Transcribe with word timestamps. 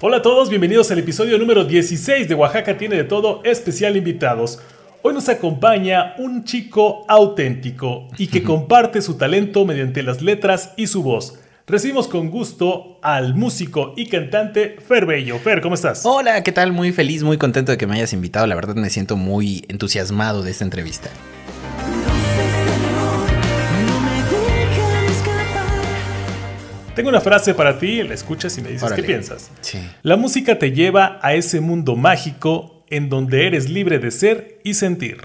Hola 0.00 0.18
a 0.18 0.22
todos, 0.22 0.50
bienvenidos 0.50 0.90
al 0.90 1.00
episodio 1.00 1.36
número 1.38 1.64
16 1.64 2.28
de 2.28 2.34
Oaxaca 2.34 2.78
tiene 2.78 2.96
de 2.96 3.04
todo, 3.04 3.40
especial 3.44 3.96
invitados. 3.96 4.60
Hoy 5.02 5.14
nos 5.14 5.28
acompaña 5.28 6.14
un 6.18 6.44
chico 6.44 7.04
auténtico 7.08 8.08
y 8.18 8.28
que 8.28 8.42
comparte 8.44 9.02
su 9.02 9.14
talento 9.14 9.64
mediante 9.64 10.02
las 10.02 10.22
letras 10.22 10.74
y 10.76 10.86
su 10.86 11.02
voz. 11.02 11.38
Recibimos 11.66 12.06
con 12.06 12.30
gusto 12.30 13.00
al 13.02 13.34
músico 13.34 13.94
y 13.96 14.06
cantante 14.06 14.76
Fer 14.86 15.06
Bello. 15.06 15.38
Fer, 15.40 15.60
¿cómo 15.60 15.74
estás? 15.74 16.02
Hola, 16.04 16.42
¿qué 16.44 16.52
tal? 16.52 16.72
Muy 16.72 16.92
feliz, 16.92 17.24
muy 17.24 17.38
contento 17.38 17.72
de 17.72 17.78
que 17.78 17.88
me 17.88 17.96
hayas 17.96 18.12
invitado. 18.12 18.46
La 18.46 18.54
verdad 18.54 18.76
me 18.76 18.90
siento 18.90 19.16
muy 19.16 19.64
entusiasmado 19.68 20.44
de 20.44 20.52
esta 20.52 20.62
entrevista. 20.62 21.10
Tengo 26.96 27.08
una 27.10 27.20
frase 27.20 27.54
para 27.54 27.78
ti, 27.78 28.02
la 28.02 28.14
escuchas 28.14 28.56
y 28.58 28.62
me 28.62 28.68
dices 28.70 28.82
Órale. 28.82 29.02
qué 29.02 29.06
piensas. 29.06 29.50
Sí. 29.60 29.78
La 30.02 30.16
música 30.16 30.58
te 30.58 30.72
lleva 30.72 31.18
a 31.22 31.34
ese 31.34 31.60
mundo 31.60 31.94
mágico 31.94 32.84
en 32.90 33.08
donde 33.08 33.46
eres 33.46 33.68
libre 33.68 33.98
de 34.00 34.10
ser 34.10 34.58
y 34.64 34.74
sentir. 34.74 35.18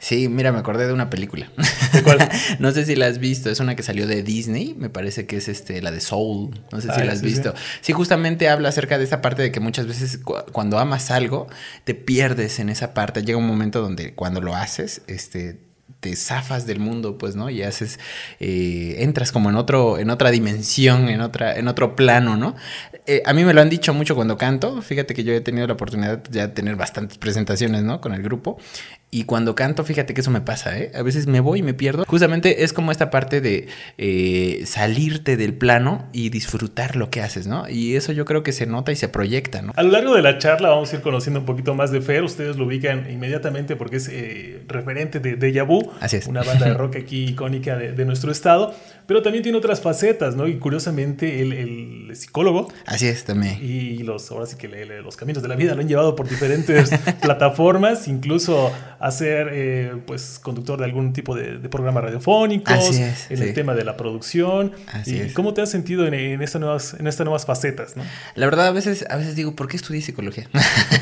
Sí, 0.00 0.28
mira, 0.28 0.52
me 0.52 0.60
acordé 0.60 0.86
de 0.86 0.92
una 0.92 1.10
película. 1.10 1.50
¿De 1.92 2.02
cuál? 2.04 2.18
no 2.60 2.70
sé 2.70 2.86
si 2.86 2.94
la 2.94 3.06
has 3.06 3.18
visto, 3.18 3.50
es 3.50 3.58
una 3.58 3.74
que 3.74 3.82
salió 3.82 4.06
de 4.06 4.22
Disney, 4.22 4.74
me 4.78 4.88
parece 4.90 5.26
que 5.26 5.36
es 5.38 5.48
este 5.48 5.82
la 5.82 5.90
de 5.90 6.00
Soul, 6.00 6.50
no 6.70 6.80
sé 6.80 6.86
si 6.94 7.00
Ah, 7.00 7.04
la 7.04 7.12
has 7.12 7.18
sí, 7.18 7.26
visto. 7.26 7.52
Sí. 7.80 7.92
justamente 7.92 8.48
habla 8.48 8.68
acerca 8.68 8.96
de 8.96 9.02
esa 9.04 9.20
parte 9.20 9.42
de 9.42 9.50
que 9.50 9.58
muchas 9.58 9.88
veces 9.88 10.18
cu- 10.18 10.36
cuando 10.52 10.78
amas 10.78 11.10
algo 11.10 11.48
te 11.82 11.94
pierdes 11.96 12.60
en 12.60 12.68
esa 12.68 12.94
parte, 12.94 13.22
llega 13.24 13.38
un 13.38 13.46
momento 13.48 13.80
donde 13.82 14.14
cuando 14.14 14.40
lo 14.40 14.54
haces, 14.54 15.02
este 15.08 15.58
te 16.00 16.14
zafas 16.14 16.66
del 16.66 16.78
mundo, 16.78 17.18
pues, 17.18 17.34
¿no? 17.34 17.50
Y 17.50 17.62
haces, 17.62 17.98
eh, 18.40 18.96
entras 18.98 19.32
como 19.32 19.50
en 19.50 19.56
otro, 19.56 19.98
en 19.98 20.10
otra 20.10 20.30
dimensión, 20.30 21.08
en 21.08 21.20
otra, 21.20 21.56
en 21.56 21.68
otro 21.68 21.96
plano, 21.96 22.36
¿no? 22.36 22.54
Eh, 23.06 23.22
a 23.24 23.32
mí 23.32 23.44
me 23.44 23.54
lo 23.54 23.60
han 23.60 23.70
dicho 23.70 23.92
mucho 23.94 24.14
cuando 24.14 24.36
canto. 24.36 24.80
Fíjate 24.82 25.14
que 25.14 25.24
yo 25.24 25.32
he 25.32 25.40
tenido 25.40 25.66
la 25.66 25.72
oportunidad 25.72 26.22
ya 26.30 26.46
de 26.46 26.52
tener 26.52 26.76
bastantes 26.76 27.18
presentaciones, 27.18 27.82
¿no? 27.82 28.00
Con 28.00 28.14
el 28.14 28.22
grupo. 28.22 28.58
Y 29.10 29.24
cuando 29.24 29.54
canto, 29.54 29.84
fíjate 29.84 30.12
que 30.12 30.20
eso 30.20 30.30
me 30.30 30.42
pasa, 30.42 30.78
¿eh? 30.78 30.92
A 30.94 31.00
veces 31.02 31.26
me 31.26 31.40
voy 31.40 31.60
y 31.60 31.62
me 31.62 31.72
pierdo. 31.72 32.04
Justamente 32.06 32.62
es 32.64 32.74
como 32.74 32.92
esta 32.92 33.08
parte 33.10 33.40
de 33.40 33.66
eh, 33.96 34.64
salirte 34.66 35.38
del 35.38 35.54
plano 35.54 36.06
y 36.12 36.28
disfrutar 36.28 36.94
lo 36.94 37.08
que 37.08 37.22
haces, 37.22 37.46
¿no? 37.46 37.68
Y 37.70 37.96
eso 37.96 38.12
yo 38.12 38.26
creo 38.26 38.42
que 38.42 38.52
se 38.52 38.66
nota 38.66 38.92
y 38.92 38.96
se 38.96 39.08
proyecta, 39.08 39.62
¿no? 39.62 39.72
A 39.76 39.82
lo 39.82 39.92
largo 39.92 40.14
de 40.14 40.20
la 40.20 40.36
charla 40.36 40.68
vamos 40.68 40.92
a 40.92 40.96
ir 40.96 41.02
conociendo 41.02 41.40
un 41.40 41.46
poquito 41.46 41.74
más 41.74 41.90
de 41.90 42.02
Fer. 42.02 42.22
Ustedes 42.22 42.56
lo 42.58 42.66
ubican 42.66 43.10
inmediatamente 43.10 43.76
porque 43.76 43.96
es 43.96 44.08
eh, 44.12 44.62
referente 44.68 45.20
de 45.20 45.36
Deja 45.36 45.62
Vu, 45.62 45.90
Así 46.00 46.16
es. 46.16 46.26
una 46.26 46.42
banda 46.42 46.66
de 46.66 46.74
rock 46.78 46.96
aquí 46.96 47.24
icónica 47.28 47.78
de, 47.78 47.92
de 47.92 48.04
nuestro 48.04 48.30
estado. 48.30 48.74
Pero 49.06 49.22
también 49.22 49.42
tiene 49.42 49.56
otras 49.56 49.80
facetas, 49.80 50.36
¿no? 50.36 50.46
Y 50.46 50.58
curiosamente, 50.58 51.40
el, 51.40 51.54
el 51.54 52.10
psicólogo 52.14 52.70
Así 52.84 53.06
es 53.06 53.24
también. 53.24 53.56
y 53.62 54.00
los, 54.02 54.30
ahora 54.30 54.44
sí 54.44 54.56
que 54.58 54.68
le- 54.68 54.84
le- 54.84 55.00
los 55.00 55.16
caminos 55.16 55.42
de 55.42 55.48
la 55.48 55.56
vida 55.56 55.74
lo 55.74 55.80
han 55.80 55.88
llevado 55.88 56.14
por 56.14 56.28
diferentes 56.28 56.90
plataformas, 57.22 58.06
incluso 58.06 58.70
a 58.98 59.10
ser 59.10 59.50
eh, 59.52 59.92
pues 60.06 60.40
conductor 60.42 60.78
de 60.78 60.84
algún 60.84 61.12
tipo 61.12 61.36
de, 61.36 61.58
de 61.58 61.68
programa 61.68 62.00
radiofónico, 62.00 62.72
en 62.72 63.14
sí. 63.14 63.34
el 63.34 63.54
tema 63.54 63.74
de 63.74 63.84
la 63.84 63.96
producción. 63.96 64.72
Así 64.92 65.16
y 65.16 65.20
es. 65.20 65.32
¿Cómo 65.32 65.54
te 65.54 65.62
has 65.62 65.70
sentido 65.70 66.06
en, 66.06 66.14
en 66.14 66.42
estas 66.42 66.60
nuevas, 66.60 66.94
en 66.98 67.06
estas 67.06 67.24
nuevas 67.24 67.46
facetas? 67.46 67.96
¿no? 67.96 68.02
La 68.34 68.46
verdad, 68.46 68.66
a 68.66 68.72
veces, 68.72 69.06
a 69.08 69.16
veces 69.16 69.36
digo, 69.36 69.54
¿por 69.54 69.68
qué 69.68 69.76
estudié 69.76 70.02
psicología? 70.02 70.48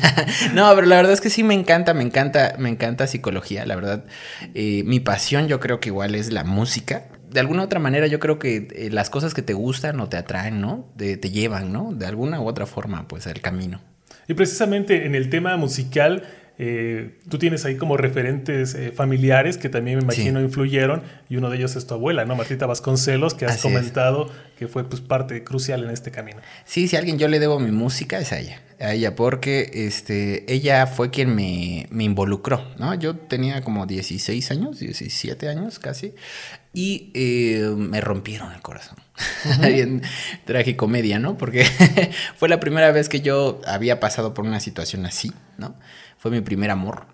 no, 0.53 0.73
pero 0.75 0.85
la 0.85 0.97
verdad 0.97 1.13
es 1.13 1.21
que 1.21 1.29
sí 1.29 1.43
me 1.43 1.55
encanta, 1.55 1.93
me 1.93 2.03
encanta, 2.03 2.55
me 2.59 2.69
encanta 2.69 3.07
psicología. 3.07 3.65
La 3.65 3.75
verdad, 3.75 4.05
eh, 4.53 4.83
mi 4.85 4.99
pasión 4.99 5.47
yo 5.47 5.59
creo 5.59 5.79
que 5.79 5.89
igual 5.89 6.13
es 6.15 6.31
la 6.31 6.43
música. 6.43 7.05
De 7.29 7.39
alguna 7.39 7.63
otra 7.63 7.79
manera, 7.79 8.07
yo 8.07 8.19
creo 8.19 8.39
que 8.39 8.67
eh, 8.73 8.89
las 8.91 9.09
cosas 9.09 9.33
que 9.33 9.41
te 9.41 9.53
gustan 9.53 9.99
o 9.99 10.07
te 10.07 10.17
atraen, 10.17 10.61
¿no? 10.61 10.93
Te 10.97 11.17
llevan, 11.17 11.73
¿no? 11.73 11.93
De 11.93 12.05
alguna 12.05 12.39
u 12.39 12.47
otra 12.47 12.65
forma, 12.65 13.07
pues, 13.07 13.27
al 13.27 13.41
camino. 13.41 13.81
Y 14.27 14.33
precisamente 14.33 15.05
en 15.05 15.15
el 15.15 15.29
tema 15.29 15.55
musical, 15.57 16.23
eh, 16.59 17.19
tú 17.29 17.37
tienes 17.37 17.65
ahí 17.65 17.75
como 17.77 17.97
referentes 17.97 18.73
eh, 18.73 18.91
familiares 18.91 19.57
que 19.57 19.69
también 19.69 19.97
me 19.99 20.03
imagino 20.03 20.39
Sí. 20.39 20.45
influyeron, 20.45 21.03
y 21.29 21.35
uno 21.37 21.49
de 21.49 21.57
ellos 21.57 21.75
es 21.75 21.85
tu 21.85 21.93
abuela, 21.93 22.25
¿no? 22.25 22.35
Martita 22.35 22.65
Vasconcelos, 22.65 23.33
que 23.35 23.45
has 23.45 23.53
Así 23.55 23.67
es. 23.67 23.73
comentado 23.73 24.31
que 24.57 24.67
fue 24.67 24.89
pues 24.89 25.01
parte 25.01 25.43
crucial 25.43 25.83
en 25.83 25.91
este 25.91 26.09
camino. 26.09 26.39
Sí, 26.65 26.87
si 26.87 26.95
a 26.95 26.99
alguien 26.99 27.19
yo 27.19 27.27
le 27.27 27.39
debo 27.39 27.59
mi 27.59 27.71
música 27.71 28.17
es 28.19 28.31
a 28.33 28.39
ella. 28.39 28.61
A 28.79 28.93
ella, 28.93 29.15
porque 29.15 29.69
este, 29.73 30.51
ella 30.51 30.87
fue 30.87 31.09
quien 31.11 31.35
me, 31.35 31.87
me 31.91 32.03
involucró, 32.03 32.63
¿no? 32.77 32.93
Yo 32.95 33.15
tenía 33.15 33.61
como 33.61 33.85
16 33.85 34.51
años, 34.51 34.79
17 34.79 35.49
años 35.49 35.77
casi, 35.79 36.13
y 36.73 37.11
eh, 37.15 37.71
me 37.75 38.01
rompieron 38.01 38.51
el 38.51 38.61
corazón. 38.61 38.97
Bien 39.61 40.01
tragicomedia, 40.45 41.19
¿no? 41.19 41.37
Porque 41.37 41.65
fue 42.37 42.49
la 42.49 42.59
primera 42.59 42.91
vez 42.91 43.09
que 43.09 43.21
yo 43.21 43.61
había 43.67 43.99
pasado 43.99 44.33
por 44.33 44.45
una 44.45 44.59
situación 44.59 45.05
así, 45.05 45.31
¿no? 45.57 45.75
Fue 46.17 46.31
mi 46.31 46.41
primer 46.41 46.69
amor. 46.71 47.05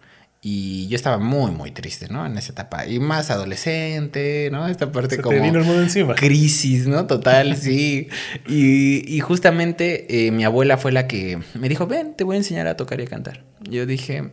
Y 0.46 0.90
yo 0.90 0.98
estaba 0.98 1.20
muy, 1.20 1.52
muy 1.52 1.72
triste, 1.72 2.10
¿no? 2.10 2.26
En 2.26 2.38
esa 2.38 2.52
etapa. 2.52 2.86
Y 2.86 3.00
más 3.00 3.30
adolescente, 3.32 4.50
¿no? 4.52 4.68
Esta 4.68 4.92
parte 4.92 5.16
Se 5.16 5.22
como 5.22 5.38
te 5.38 5.42
vino 5.42 5.60
el 5.60 5.66
mundo 5.66 5.82
encima. 5.82 6.16
crisis, 6.16 6.86
¿no? 6.88 7.08
Total, 7.08 7.56
sí. 7.58 8.10
Y, 8.48 9.16
y 9.16 9.20
justamente 9.22 10.28
eh, 10.28 10.32
mi 10.32 10.44
abuela 10.44 10.78
fue 10.78 10.92
la 10.92 11.08
que 11.08 11.40
me 11.54 11.70
dijo, 11.70 11.88
ven, 11.88 12.14
te 12.16 12.24
voy 12.26 12.36
a 12.36 12.38
enseñar 12.40 12.68
a 12.68 12.76
tocar 12.76 13.00
y 13.00 13.04
a 13.04 13.08
cantar. 13.08 13.44
Yo 13.62 13.86
dije, 13.86 14.22
"Mm, 14.24 14.32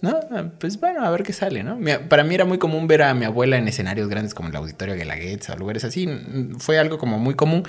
no, 0.00 0.20
pues 0.58 0.80
bueno, 0.80 1.04
a 1.04 1.10
ver 1.10 1.22
qué 1.22 1.32
sale, 1.32 1.62
¿no? 1.62 1.78
Para 2.08 2.24
mí 2.24 2.34
era 2.34 2.44
muy 2.44 2.58
común 2.58 2.88
ver 2.88 3.02
a 3.02 3.14
mi 3.14 3.24
abuela 3.24 3.56
en 3.56 3.68
escenarios 3.68 4.08
grandes 4.08 4.34
como 4.34 4.48
el 4.48 4.56
Auditorio 4.56 4.96
Guelaguetza 4.96 5.54
o 5.54 5.56
lugares 5.56 5.84
así. 5.84 6.08
Mm, 6.08 6.56
Fue 6.58 6.78
algo 6.80 6.98
como 6.98 7.18
muy 7.20 7.34
común, 7.34 7.62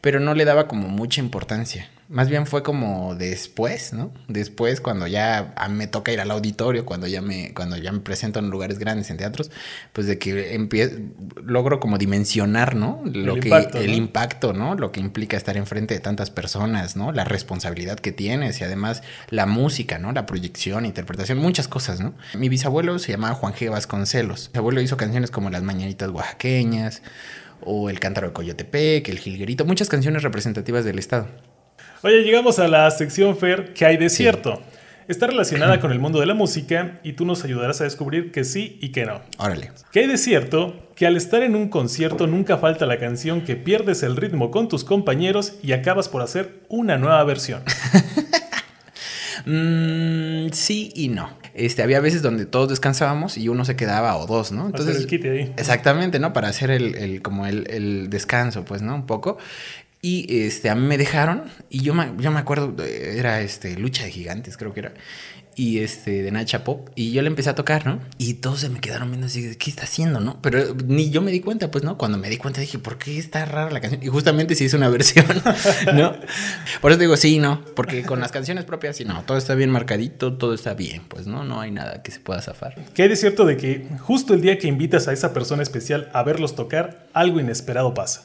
pero 0.00 0.20
no 0.20 0.34
le 0.34 0.44
daba 0.44 0.68
como 0.68 0.86
mucha 0.88 1.20
importancia. 1.20 1.90
Más 2.12 2.28
bien 2.28 2.46
fue 2.46 2.62
como 2.62 3.14
después, 3.14 3.94
¿no? 3.94 4.12
Después, 4.28 4.82
cuando 4.82 5.06
ya 5.06 5.54
a 5.56 5.68
mí 5.68 5.76
me 5.76 5.86
toca 5.86 6.12
ir 6.12 6.20
al 6.20 6.30
auditorio, 6.30 6.84
cuando 6.84 7.06
ya 7.06 7.22
me, 7.22 7.54
cuando 7.54 7.78
ya 7.78 7.90
me 7.90 8.00
presento 8.00 8.38
en 8.38 8.50
lugares 8.50 8.78
grandes, 8.78 9.08
en 9.10 9.16
teatros, 9.16 9.50
pues 9.94 10.06
de 10.06 10.18
que 10.18 10.54
empie- 10.58 11.10
logro 11.44 11.80
como 11.80 11.96
dimensionar, 11.96 12.74
¿no? 12.76 13.00
Lo 13.06 13.34
El 13.36 13.40
que, 13.40 13.48
impacto, 13.48 13.78
el 13.78 13.90
¿no? 13.92 13.96
impacto, 13.96 14.52
¿no? 14.52 14.74
Lo 14.74 14.92
que 14.92 15.00
implica 15.00 15.38
estar 15.38 15.56
enfrente 15.56 15.94
de 15.94 16.00
tantas 16.00 16.30
personas, 16.30 16.96
¿no? 16.96 17.12
La 17.12 17.24
responsabilidad 17.24 17.98
que 17.98 18.12
tienes 18.12 18.60
y 18.60 18.64
además 18.64 19.02
la 19.30 19.46
música, 19.46 19.98
¿no? 19.98 20.12
La 20.12 20.26
proyección, 20.26 20.84
interpretación, 20.84 21.38
muchas 21.38 21.66
cosas, 21.66 22.00
¿no? 22.00 22.14
Mi 22.34 22.50
bisabuelo 22.50 22.98
se 22.98 23.12
llamaba 23.12 23.34
Juan 23.34 23.54
G. 23.54 23.70
Vasconcelos. 23.70 24.50
Mi 24.52 24.58
abuelo 24.58 24.82
hizo 24.82 24.98
canciones 24.98 25.30
como 25.30 25.48
Las 25.48 25.62
Mañanitas 25.62 26.10
Oaxaqueñas 26.10 27.00
o 27.64 27.88
El 27.88 28.00
Cántaro 28.00 28.26
de 28.26 28.32
Coyotepec, 28.34 29.08
El 29.08 29.18
Jilguerito, 29.18 29.64
muchas 29.64 29.88
canciones 29.88 30.22
representativas 30.22 30.84
del 30.84 30.98
estado. 30.98 31.28
Oye, 32.02 32.22
llegamos 32.24 32.58
a 32.58 32.68
la 32.68 32.90
sección 32.90 33.36
Fer, 33.36 33.72
¿qué 33.74 33.84
hay 33.86 33.96
de 33.96 34.10
cierto? 34.10 34.60
Está 35.08 35.26
relacionada 35.26 35.80
con 35.80 35.92
el 35.92 35.98
mundo 35.98 36.18
de 36.20 36.26
la 36.26 36.34
música 36.34 36.98
y 37.02 37.12
tú 37.12 37.24
nos 37.24 37.44
ayudarás 37.44 37.80
a 37.80 37.84
descubrir 37.84 38.32
que 38.32 38.44
sí 38.44 38.78
y 38.80 38.90
que 38.90 39.04
no. 39.06 39.20
Órale. 39.38 39.70
¿Qué 39.92 40.00
hay 40.00 40.06
de 40.08 40.18
cierto? 40.18 40.88
Que 40.96 41.06
al 41.06 41.16
estar 41.16 41.42
en 41.42 41.54
un 41.54 41.68
concierto 41.68 42.26
nunca 42.26 42.58
falta 42.58 42.86
la 42.86 42.98
canción 42.98 43.42
que 43.42 43.56
pierdes 43.56 44.02
el 44.02 44.16
ritmo 44.16 44.50
con 44.50 44.68
tus 44.68 44.84
compañeros 44.84 45.54
y 45.62 45.72
acabas 45.72 46.08
por 46.08 46.22
hacer 46.22 46.60
una 46.68 46.98
nueva 46.98 47.22
versión. 47.24 47.62
Mm, 49.44 50.50
sí 50.52 50.92
y 50.94 51.08
no. 51.08 51.36
Este, 51.54 51.82
había 51.82 51.98
veces 51.98 52.22
donde 52.22 52.46
todos 52.46 52.68
descansábamos 52.68 53.36
y 53.36 53.48
uno 53.48 53.64
se 53.64 53.74
quedaba 53.74 54.16
o 54.16 54.26
dos, 54.28 54.52
¿no? 54.52 54.66
Entonces, 54.66 54.96
el 54.98 55.08
kit 55.08 55.24
ahí. 55.24 55.52
Exactamente, 55.56 56.20
¿no? 56.20 56.32
Para 56.32 56.46
hacer 56.46 56.70
el, 56.70 56.94
el- 56.94 57.22
como 57.22 57.46
el, 57.48 57.66
el 57.68 58.08
descanso, 58.08 58.64
pues, 58.64 58.82
¿no? 58.82 58.94
Un 58.94 59.04
poco. 59.06 59.38
Y 60.04 60.42
este, 60.46 60.68
a 60.68 60.74
mí 60.74 60.84
me 60.84 60.98
dejaron 60.98 61.44
y 61.70 61.82
yo 61.82 61.94
me, 61.94 62.10
yo 62.18 62.32
me 62.32 62.40
acuerdo, 62.40 62.74
era 62.82 63.40
este, 63.40 63.76
Lucha 63.76 64.02
de 64.02 64.10
Gigantes, 64.10 64.56
creo 64.56 64.74
que 64.74 64.80
era. 64.80 64.94
Y 65.54 65.78
este, 65.78 66.22
de 66.22 66.32
Nacha 66.32 66.64
Pop. 66.64 66.88
Y 66.96 67.12
yo 67.12 67.22
le 67.22 67.28
empecé 67.28 67.50
a 67.50 67.54
tocar, 67.54 67.86
¿no? 67.86 68.00
Y 68.18 68.34
todos 68.34 68.60
se 68.60 68.68
me 68.68 68.80
quedaron 68.80 69.10
viendo 69.10 69.28
así, 69.28 69.54
¿qué 69.54 69.70
está 69.70 69.84
haciendo, 69.84 70.18
no? 70.18 70.42
Pero 70.42 70.74
ni 70.86 71.10
yo 71.10 71.22
me 71.22 71.30
di 71.30 71.38
cuenta, 71.38 71.70
pues, 71.70 71.84
¿no? 71.84 71.98
Cuando 71.98 72.18
me 72.18 72.28
di 72.30 72.36
cuenta 72.36 72.60
dije, 72.60 72.80
¿por 72.80 72.98
qué 72.98 73.16
está 73.16 73.44
rara 73.44 73.70
la 73.70 73.80
canción? 73.80 74.02
Y 74.02 74.08
justamente 74.08 74.56
se 74.56 74.64
hizo 74.64 74.76
una 74.76 74.88
versión, 74.88 75.26
¿no? 75.94 76.16
Por 76.80 76.90
eso 76.90 77.00
digo, 77.00 77.16
sí, 77.16 77.38
no. 77.38 77.64
Porque 77.76 78.02
con 78.02 78.18
las 78.18 78.32
canciones 78.32 78.64
propias, 78.64 78.96
sí, 78.96 79.04
no. 79.04 79.22
Todo 79.22 79.38
está 79.38 79.54
bien 79.54 79.70
marcadito, 79.70 80.36
todo 80.36 80.52
está 80.52 80.74
bien, 80.74 81.02
pues, 81.06 81.28
¿no? 81.28 81.44
No 81.44 81.60
hay 81.60 81.70
nada 81.70 82.02
que 82.02 82.10
se 82.10 82.18
pueda 82.18 82.42
zafar. 82.42 82.74
¿Qué 82.92 83.04
hay 83.04 83.08
de 83.08 83.14
cierto 83.14 83.44
de 83.44 83.56
que 83.56 83.86
justo 84.00 84.34
el 84.34 84.40
día 84.40 84.58
que 84.58 84.66
invitas 84.66 85.06
a 85.06 85.12
esa 85.12 85.32
persona 85.32 85.62
especial 85.62 86.10
a 86.12 86.24
verlos 86.24 86.56
tocar, 86.56 87.06
algo 87.12 87.38
inesperado 87.38 87.94
pasa? 87.94 88.24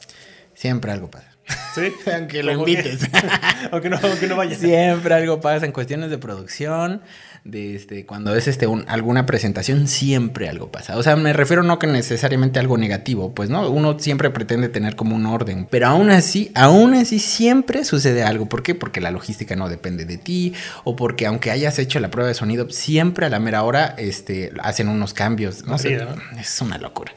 Siempre 0.54 0.90
algo 0.90 1.08
pasa. 1.08 1.37
¿Sí? 1.74 1.92
Aunque 2.14 2.42
lo 2.42 2.52
invites. 2.52 3.00
aunque, 3.70 3.88
no, 3.90 3.98
aunque 4.02 4.26
no 4.26 4.36
vaya. 4.36 4.56
Siempre 4.56 5.14
algo 5.14 5.40
pasa 5.40 5.64
en 5.66 5.72
cuestiones 5.72 6.10
de 6.10 6.18
producción, 6.18 7.02
de 7.44 7.76
este, 7.76 8.04
cuando 8.04 8.34
es 8.34 8.48
este 8.48 8.66
un- 8.66 8.84
alguna 8.88 9.24
presentación, 9.26 9.86
siempre 9.86 10.48
algo 10.48 10.70
pasa. 10.72 10.96
O 10.96 11.02
sea, 11.02 11.16
me 11.16 11.32
refiero 11.32 11.62
no 11.62 11.78
que 11.78 11.86
necesariamente 11.86 12.58
algo 12.58 12.76
negativo, 12.76 13.32
pues 13.34 13.48
no, 13.48 13.68
uno 13.70 13.98
siempre 13.98 14.30
pretende 14.30 14.68
tener 14.68 14.96
como 14.96 15.14
un 15.16 15.24
orden, 15.26 15.66
pero 15.70 15.86
aún 15.86 16.10
así, 16.10 16.50
aún 16.54 16.94
así 16.94 17.18
siempre 17.18 17.84
sucede 17.84 18.22
algo. 18.24 18.46
¿Por 18.48 18.62
qué? 18.62 18.74
Porque 18.74 19.00
la 19.00 19.10
logística 19.10 19.54
no 19.56 19.68
depende 19.68 20.04
de 20.04 20.18
ti 20.18 20.52
o 20.84 20.96
porque 20.96 21.26
aunque 21.26 21.50
hayas 21.50 21.78
hecho 21.78 22.00
la 22.00 22.10
prueba 22.10 22.28
de 22.28 22.34
sonido, 22.34 22.68
siempre 22.70 23.26
a 23.26 23.28
la 23.30 23.38
mera 23.38 23.62
hora 23.62 23.94
este, 23.98 24.52
hacen 24.62 24.88
unos 24.88 25.14
cambios. 25.14 25.64
No 25.64 25.78
sé, 25.78 25.98
es 26.38 26.60
una 26.60 26.76
locura. 26.78 27.12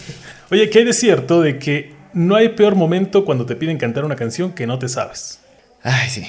Oye, 0.50 0.68
¿qué 0.68 0.80
hay 0.80 0.84
de 0.84 0.92
cierto 0.92 1.40
de 1.42 1.58
que 1.58 1.99
no 2.12 2.36
hay 2.36 2.50
peor 2.50 2.74
momento 2.74 3.24
cuando 3.24 3.46
te 3.46 3.56
piden 3.56 3.78
cantar 3.78 4.04
una 4.04 4.16
canción 4.16 4.52
que 4.52 4.66
no 4.66 4.78
te 4.78 4.88
sabes. 4.88 5.40
Ay, 5.82 6.08
sí. 6.08 6.26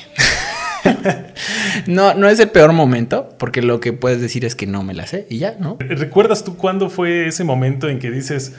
no, 1.87 2.13
no 2.13 2.27
es 2.27 2.39
el 2.39 2.49
peor 2.49 2.73
momento, 2.73 3.29
porque 3.37 3.61
lo 3.61 3.79
que 3.79 3.93
puedes 3.93 4.21
decir 4.21 4.45
es 4.45 4.55
que 4.55 4.67
no 4.67 4.83
me 4.83 4.93
la 4.93 5.07
sé 5.07 5.27
y 5.29 5.37
ya, 5.37 5.55
¿no? 5.59 5.77
¿Recuerdas 5.79 6.43
tú 6.43 6.57
cuándo 6.57 6.89
fue 6.89 7.27
ese 7.27 7.43
momento 7.43 7.89
en 7.89 7.99
que 7.99 8.11
dices, 8.11 8.53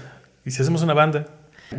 ¿y 0.45 0.51
si 0.51 0.63
hacemos 0.63 0.83
una 0.83 0.95
banda? 0.95 1.27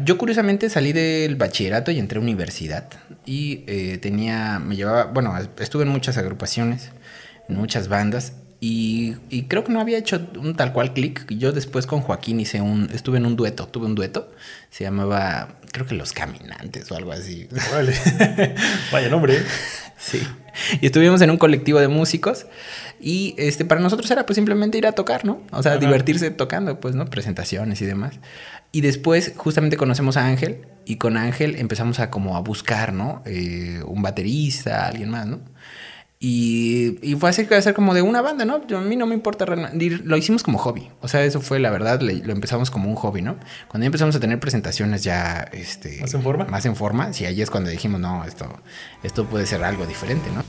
Yo 0.03 0.17
curiosamente 0.17 0.69
salí 0.69 0.91
del 0.91 1.35
bachillerato 1.35 1.91
y 1.91 1.99
entré 1.99 2.17
a 2.17 2.21
universidad 2.21 2.89
y 3.25 3.63
eh, 3.67 3.99
tenía, 3.99 4.59
me 4.59 4.75
llevaba, 4.75 5.05
bueno, 5.05 5.35
estuve 5.59 5.83
en 5.83 5.89
muchas 5.89 6.17
agrupaciones, 6.17 6.91
en 7.47 7.55
muchas 7.55 7.87
bandas 7.87 8.33
y, 8.65 9.17
y, 9.29 9.43
creo 9.43 9.65
que 9.65 9.73
no 9.73 9.81
había 9.81 9.97
hecho 9.97 10.25
un 10.39 10.55
tal 10.55 10.71
cual 10.71 10.93
clic. 10.93 11.29
Yo 11.29 11.51
después 11.51 11.85
con 11.85 11.99
Joaquín 11.99 12.39
hice 12.39 12.61
un, 12.61 12.89
estuve 12.93 13.17
en 13.17 13.25
un 13.25 13.35
dueto, 13.35 13.67
tuve 13.67 13.87
un 13.87 13.93
dueto, 13.93 14.31
se 14.69 14.85
llamaba, 14.85 15.59
creo 15.73 15.85
que 15.85 15.95
Los 15.95 16.13
Caminantes 16.13 16.89
o 16.89 16.95
algo 16.95 17.11
así. 17.11 17.49
Vale. 17.73 17.93
Vaya 18.93 19.09
nombre. 19.09 19.43
Sí. 19.97 20.25
Y 20.79 20.85
estuvimos 20.85 21.21
en 21.21 21.31
un 21.31 21.37
colectivo 21.37 21.81
de 21.81 21.89
músicos 21.89 22.45
y 23.01 23.35
este 23.37 23.65
para 23.65 23.81
nosotros 23.81 24.09
era 24.09 24.25
pues 24.25 24.35
simplemente 24.35 24.77
ir 24.77 24.87
a 24.87 24.93
tocar, 24.93 25.25
¿no? 25.25 25.41
O 25.51 25.61
sea, 25.61 25.75
divertirse 25.75 26.31
tocando, 26.31 26.79
pues, 26.79 26.95
¿no? 26.95 27.07
Presentaciones 27.07 27.81
y 27.81 27.85
demás. 27.85 28.13
Y 28.71 28.79
después 28.79 29.33
justamente 29.35 29.75
conocemos 29.75 30.15
a 30.15 30.25
Ángel 30.25 30.67
y 30.85 30.95
con 30.95 31.17
Ángel 31.17 31.57
empezamos 31.57 31.99
a 31.99 32.09
como 32.09 32.37
a 32.37 32.39
buscar, 32.39 32.93
¿no? 32.93 33.23
Eh, 33.25 33.81
un 33.85 34.01
baterista, 34.01 34.87
alguien 34.87 35.09
más, 35.09 35.27
¿no? 35.27 35.41
Y, 36.25 36.99
y, 37.01 37.15
fue 37.15 37.31
así 37.31 37.45
que 37.45 37.55
hacer 37.55 37.73
como 37.73 37.93
de 37.93 38.01
una 38.01 38.21
banda, 38.21 38.45
¿no? 38.45 38.55
a 38.55 38.79
mí 38.81 38.95
no 38.95 39.05
me 39.05 39.13
importa, 39.13 39.45
lo 39.45 40.15
hicimos 40.15 40.41
como 40.41 40.57
hobby. 40.57 40.89
O 41.01 41.09
sea, 41.09 41.25
eso 41.25 41.41
fue 41.41 41.59
la 41.59 41.69
verdad, 41.69 41.99
lo 41.99 42.31
empezamos 42.31 42.71
como 42.71 42.89
un 42.89 42.95
hobby, 42.95 43.21
¿no? 43.21 43.35
Cuando 43.67 43.83
ya 43.83 43.87
empezamos 43.87 44.15
a 44.15 44.21
tener 44.21 44.39
presentaciones 44.39 45.03
ya, 45.03 45.45
este... 45.51 45.99
¿Más 45.99 46.13
en 46.13 46.23
forma? 46.23 46.45
Más 46.45 46.65
en 46.65 46.77
forma, 46.77 47.11
sí, 47.11 47.25
ahí 47.25 47.41
es 47.41 47.49
cuando 47.49 47.69
dijimos, 47.69 47.99
no, 47.99 48.23
esto, 48.23 48.47
esto 49.03 49.25
puede 49.25 49.45
ser 49.45 49.65
algo 49.65 49.85
diferente, 49.85 50.29
¿no? 50.33 50.45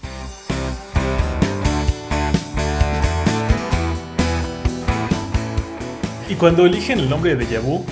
Y 6.30 6.36
cuando 6.36 6.66
eligen 6.66 7.00
el 7.00 7.10
nombre 7.10 7.34
de 7.34 7.48
Yabu, 7.48 7.84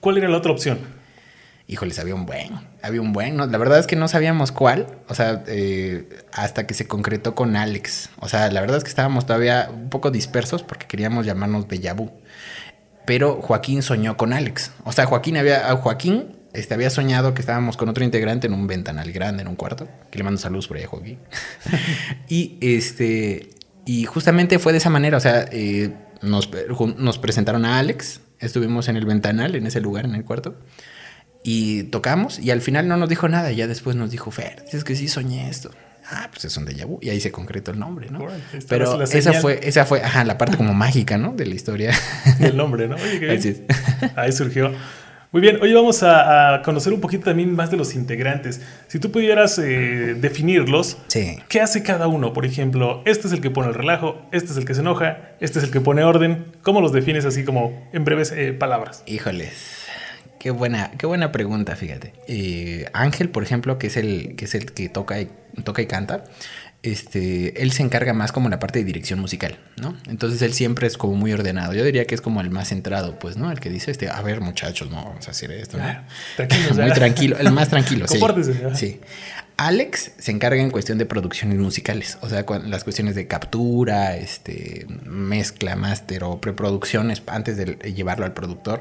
¿cuál 0.00 0.18
era 0.18 0.28
la 0.28 0.38
otra 0.38 0.50
opción? 0.50 0.80
Híjoles, 1.72 1.98
había 1.98 2.14
un 2.14 2.26
buen, 2.26 2.50
había 2.82 3.00
un 3.00 3.12
buen. 3.12 3.38
La 3.38 3.58
verdad 3.58 3.78
es 3.78 3.86
que 3.86 3.96
no 3.96 4.08
sabíamos 4.08 4.52
cuál, 4.52 4.86
o 5.08 5.14
sea, 5.14 5.42
eh, 5.46 6.08
hasta 6.32 6.66
que 6.66 6.74
se 6.74 6.86
concretó 6.86 7.34
con 7.34 7.56
Alex. 7.56 8.10
O 8.20 8.28
sea, 8.28 8.50
la 8.50 8.60
verdad 8.60 8.76
es 8.78 8.84
que 8.84 8.90
estábamos 8.90 9.26
todavía 9.26 9.70
un 9.72 9.88
poco 9.88 10.10
dispersos 10.10 10.62
porque 10.62 10.86
queríamos 10.86 11.26
llamarnos 11.26 11.68
de. 11.68 11.78
Pero 13.04 13.40
Joaquín 13.42 13.82
soñó 13.82 14.16
con 14.16 14.32
Alex. 14.32 14.70
O 14.84 14.92
sea, 14.92 15.06
Joaquín 15.06 15.36
había, 15.36 15.74
Joaquín 15.76 16.36
este, 16.52 16.74
había 16.74 16.90
soñado 16.90 17.34
que 17.34 17.40
estábamos 17.40 17.76
con 17.76 17.88
otro 17.88 18.04
integrante 18.04 18.46
en 18.46 18.52
un 18.52 18.66
ventanal 18.66 19.10
grande, 19.10 19.42
en 19.42 19.48
un 19.48 19.56
cuarto. 19.56 19.88
Que 20.10 20.18
le 20.18 20.24
mando 20.24 20.38
saludos 20.38 20.68
por 20.68 20.76
ahí 20.76 20.84
a 20.84 20.88
Joaquín. 20.88 21.18
y 22.28 22.58
este, 22.60 23.50
y 23.84 24.04
justamente 24.04 24.58
fue 24.58 24.72
de 24.72 24.78
esa 24.78 24.90
manera, 24.90 25.16
o 25.16 25.20
sea, 25.20 25.46
eh, 25.50 25.92
nos, 26.20 26.50
nos 26.98 27.18
presentaron 27.18 27.64
a 27.64 27.78
Alex. 27.78 28.20
Estuvimos 28.38 28.88
en 28.88 28.96
el 28.96 29.06
ventanal, 29.06 29.54
en 29.54 29.66
ese 29.66 29.80
lugar, 29.80 30.04
en 30.04 30.14
el 30.14 30.24
cuarto. 30.24 30.56
Y 31.42 31.84
tocamos 31.84 32.38
y 32.38 32.50
al 32.50 32.60
final 32.60 32.88
no 32.88 32.96
nos 32.96 33.08
dijo 33.08 33.28
nada. 33.28 33.50
Ya 33.52 33.66
después 33.66 33.96
nos 33.96 34.10
dijo, 34.10 34.30
Fer, 34.30 34.64
es 34.72 34.84
que 34.84 34.94
sí 34.94 35.08
soñé 35.08 35.48
esto. 35.48 35.70
Ah, 36.10 36.28
pues 36.30 36.44
es 36.44 36.56
un 36.56 36.66
déjà 36.66 36.86
vu. 36.86 36.98
Y 37.00 37.10
ahí 37.10 37.20
se 37.20 37.32
concretó 37.32 37.70
el 37.70 37.78
nombre, 37.78 38.08
¿no? 38.10 38.26
Pero 38.68 39.02
esa 39.02 39.32
fue, 39.34 39.60
esa 39.62 39.84
fue, 39.84 40.02
ajá, 40.02 40.24
la 40.24 40.36
parte 40.36 40.56
como 40.56 40.74
mágica, 40.74 41.16
¿no? 41.16 41.32
De 41.32 41.46
la 41.46 41.54
historia. 41.54 41.92
El 42.40 42.56
nombre, 42.56 42.88
¿no? 42.88 42.96
Oye, 42.96 43.20
qué 43.20 43.36
bien. 43.36 43.66
Ahí 44.16 44.32
surgió. 44.32 44.72
Muy 45.32 45.40
bien, 45.40 45.60
hoy 45.62 45.72
vamos 45.72 46.02
a, 46.02 46.60
conocer 46.62 46.92
un 46.92 47.00
poquito 47.00 47.24
también 47.24 47.54
más 47.54 47.70
de 47.70 47.78
los 47.78 47.94
integrantes. 47.94 48.60
Si 48.88 48.98
tú 48.98 49.10
pudieras 49.10 49.58
eh, 49.58 50.14
definirlos, 50.14 50.98
¿qué 51.48 51.60
hace 51.62 51.82
cada 51.82 52.06
uno? 52.06 52.34
Por 52.34 52.44
ejemplo, 52.44 53.00
este 53.06 53.28
es 53.28 53.32
el 53.32 53.40
que 53.40 53.48
pone 53.48 53.68
el 53.68 53.74
relajo, 53.74 54.28
este 54.30 54.52
es 54.52 54.58
el 54.58 54.66
que 54.66 54.74
se 54.74 54.80
enoja, 54.80 55.30
este 55.40 55.58
es 55.58 55.64
el 55.64 55.70
que 55.70 55.80
pone 55.80 56.04
orden. 56.04 56.52
¿Cómo 56.60 56.82
los 56.82 56.92
defines 56.92 57.24
así 57.24 57.44
como 57.44 57.88
en 57.94 58.04
breves 58.04 58.30
eh, 58.36 58.52
palabras? 58.52 59.04
Híjoles. 59.06 59.81
Qué 60.42 60.50
buena, 60.50 60.90
qué 60.98 61.06
buena 61.06 61.30
pregunta, 61.30 61.76
fíjate. 61.76 62.14
Eh, 62.26 62.86
Ángel, 62.94 63.28
por 63.28 63.44
ejemplo, 63.44 63.78
que 63.78 63.86
es 63.86 63.96
el 63.96 64.34
que 64.34 64.46
es 64.46 64.56
el 64.56 64.72
que 64.72 64.88
toca 64.88 65.20
y, 65.20 65.30
toca 65.62 65.82
y 65.82 65.86
canta, 65.86 66.24
este, 66.82 67.62
él 67.62 67.70
se 67.70 67.84
encarga 67.84 68.12
más 68.12 68.32
como 68.32 68.48
la 68.48 68.58
parte 68.58 68.80
de 68.80 68.84
dirección 68.84 69.20
musical, 69.20 69.60
¿no? 69.80 69.96
Entonces 70.08 70.42
él 70.42 70.52
siempre 70.52 70.88
es 70.88 70.98
como 70.98 71.14
muy 71.14 71.32
ordenado. 71.32 71.74
Yo 71.74 71.84
diría 71.84 72.06
que 72.06 72.16
es 72.16 72.20
como 72.20 72.40
el 72.40 72.50
más 72.50 72.70
centrado, 72.70 73.20
pues, 73.20 73.36
¿no? 73.36 73.52
El 73.52 73.60
que 73.60 73.70
dice, 73.70 73.92
este, 73.92 74.10
a 74.10 74.20
ver, 74.20 74.40
muchachos, 74.40 74.90
no 74.90 74.96
vamos 74.96 75.28
a 75.28 75.30
hacer 75.30 75.52
esto. 75.52 75.78
¿no? 75.78 75.84
Ah, 75.84 76.02
muy 76.74 76.90
tranquilo, 76.92 77.36
el 77.38 77.52
más 77.52 77.68
tranquilo, 77.68 78.08
sí. 78.08 78.18
sí. 78.74 79.00
Alex 79.56 80.12
se 80.18 80.30
encarga 80.30 80.60
en 80.60 80.70
cuestión 80.70 80.98
de 80.98 81.06
producciones 81.06 81.58
musicales, 81.58 82.18
o 82.20 82.28
sea, 82.28 82.44
las 82.64 82.84
cuestiones 82.84 83.14
de 83.14 83.26
captura, 83.26 84.16
este, 84.16 84.86
mezcla, 85.04 85.76
máster 85.76 86.24
o 86.24 86.40
preproducciones 86.40 87.22
antes 87.26 87.56
de 87.56 87.92
llevarlo 87.92 88.24
al 88.24 88.32
productor. 88.32 88.80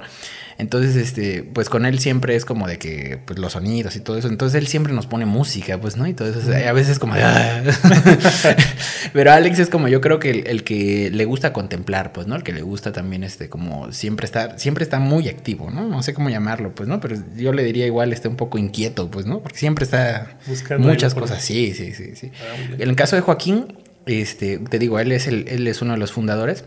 Entonces, 0.61 0.95
este, 0.95 1.41
pues 1.41 1.69
con 1.69 1.87
él 1.87 1.97
siempre 1.97 2.35
es 2.35 2.45
como 2.45 2.67
de 2.67 2.77
que, 2.77 3.19
pues 3.25 3.39
los 3.39 3.53
sonidos 3.53 3.95
y 3.95 3.99
todo 3.99 4.19
eso. 4.19 4.27
Entonces 4.27 4.61
él 4.61 4.67
siempre 4.67 4.93
nos 4.93 5.07
pone 5.07 5.25
música, 5.25 5.79
pues, 5.79 5.97
¿no? 5.97 6.05
Y 6.05 6.13
todo 6.13 6.29
eso. 6.29 6.39
a 6.51 6.71
veces 6.71 6.99
como 6.99 7.15
de, 7.15 7.23
ah". 7.23 7.63
Pero 9.13 9.31
Alex 9.31 9.57
es 9.57 9.69
como 9.69 9.87
yo 9.87 10.01
creo 10.01 10.19
que 10.19 10.29
el, 10.29 10.63
que 10.63 11.09
le 11.11 11.25
gusta 11.25 11.51
contemplar, 11.51 12.13
pues, 12.13 12.27
¿no? 12.27 12.35
El 12.35 12.43
que 12.43 12.53
le 12.53 12.61
gusta 12.61 12.91
también, 12.91 13.23
este, 13.23 13.49
como 13.49 13.91
siempre 13.91 14.25
está, 14.25 14.59
siempre 14.59 14.83
está 14.83 14.99
muy 14.99 15.29
activo, 15.29 15.71
¿no? 15.71 15.87
No 15.87 16.03
sé 16.03 16.13
cómo 16.13 16.29
llamarlo, 16.29 16.75
pues, 16.75 16.87
¿no? 16.87 16.99
Pero 16.99 17.15
yo 17.35 17.53
le 17.53 17.63
diría 17.63 17.87
igual, 17.87 18.13
está 18.13 18.29
un 18.29 18.37
poco 18.37 18.59
inquieto, 18.59 19.09
pues, 19.09 19.25
¿no? 19.25 19.39
Porque 19.39 19.57
siempre 19.57 19.83
está 19.83 20.37
Buscando 20.61 20.87
muchas 20.87 21.13
cosas. 21.13 21.43
Sí, 21.43 21.73
sí, 21.73 21.93
sí, 21.93 22.15
sí. 22.15 22.31
Ah, 22.33 22.73
en 22.77 22.89
el 22.89 22.95
caso 22.95 23.15
de 23.15 23.21
Joaquín, 23.21 23.77
este, 24.05 24.57
te 24.57 24.79
digo, 24.79 24.99
él 24.99 25.11
es 25.11 25.27
el, 25.27 25.47
él 25.47 25.67
es 25.67 25.81
uno 25.81 25.93
de 25.93 25.99
los 25.99 26.11
fundadores. 26.11 26.65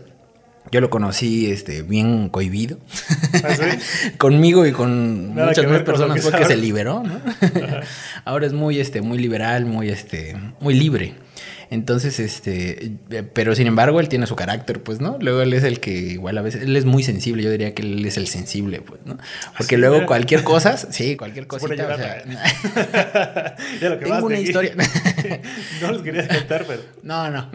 Yo 0.71 0.81
lo 0.81 0.89
conocí 0.89 1.51
este, 1.51 1.83
bien 1.83 2.29
cohibido. 2.29 2.79
¿Ah, 3.43 3.77
Conmigo 4.17 4.65
y 4.65 4.71
con 4.71 5.35
muchas 5.35 5.67
más 5.67 5.81
personas 5.83 6.23
porque 6.23 6.45
se 6.45 6.57
liberó, 6.57 7.03
¿no? 7.03 7.21
Ahora 8.25 8.47
es 8.47 8.53
muy, 8.53 8.79
este, 8.79 9.01
muy 9.01 9.19
liberal, 9.19 9.65
muy, 9.65 9.89
este, 9.89 10.35
muy 10.59 10.73
libre. 10.73 11.13
Entonces, 11.69 12.19
este, 12.19 12.93
eh, 13.09 13.23
pero 13.33 13.55
sin 13.55 13.67
embargo, 13.67 13.99
él 13.99 14.09
tiene 14.09 14.27
su 14.27 14.35
carácter, 14.35 14.81
pues, 14.81 14.99
¿no? 15.01 15.17
Luego 15.19 15.41
él 15.41 15.53
es 15.53 15.63
el 15.63 15.79
que, 15.79 15.91
igual 15.91 16.37
a 16.37 16.41
veces, 16.41 16.63
él 16.63 16.75
es 16.75 16.85
muy 16.85 17.03
sensible, 17.03 17.43
yo 17.43 17.51
diría 17.51 17.73
que 17.73 17.81
él 17.81 18.05
es 18.05 18.17
el 18.17 18.27
sensible, 18.27 18.81
pues, 18.81 19.01
¿no? 19.05 19.17
Porque 19.57 19.77
luego 19.77 20.05
cualquier 20.05 20.43
cosa, 20.45 20.77
sí, 20.77 21.15
cualquier 21.15 21.47
cosita, 21.47 21.87
o 21.87 21.97
sea, 21.97 22.23
ya 23.81 23.89
lo 23.89 23.99
que 23.99 24.05
tengo 24.05 24.25
una 24.25 24.39
historia. 24.39 24.73
no 25.81 25.91
los 25.91 26.01
quería 26.01 26.27
contar, 26.27 26.65
pero. 26.67 26.81
No, 27.03 27.29
no. 27.29 27.49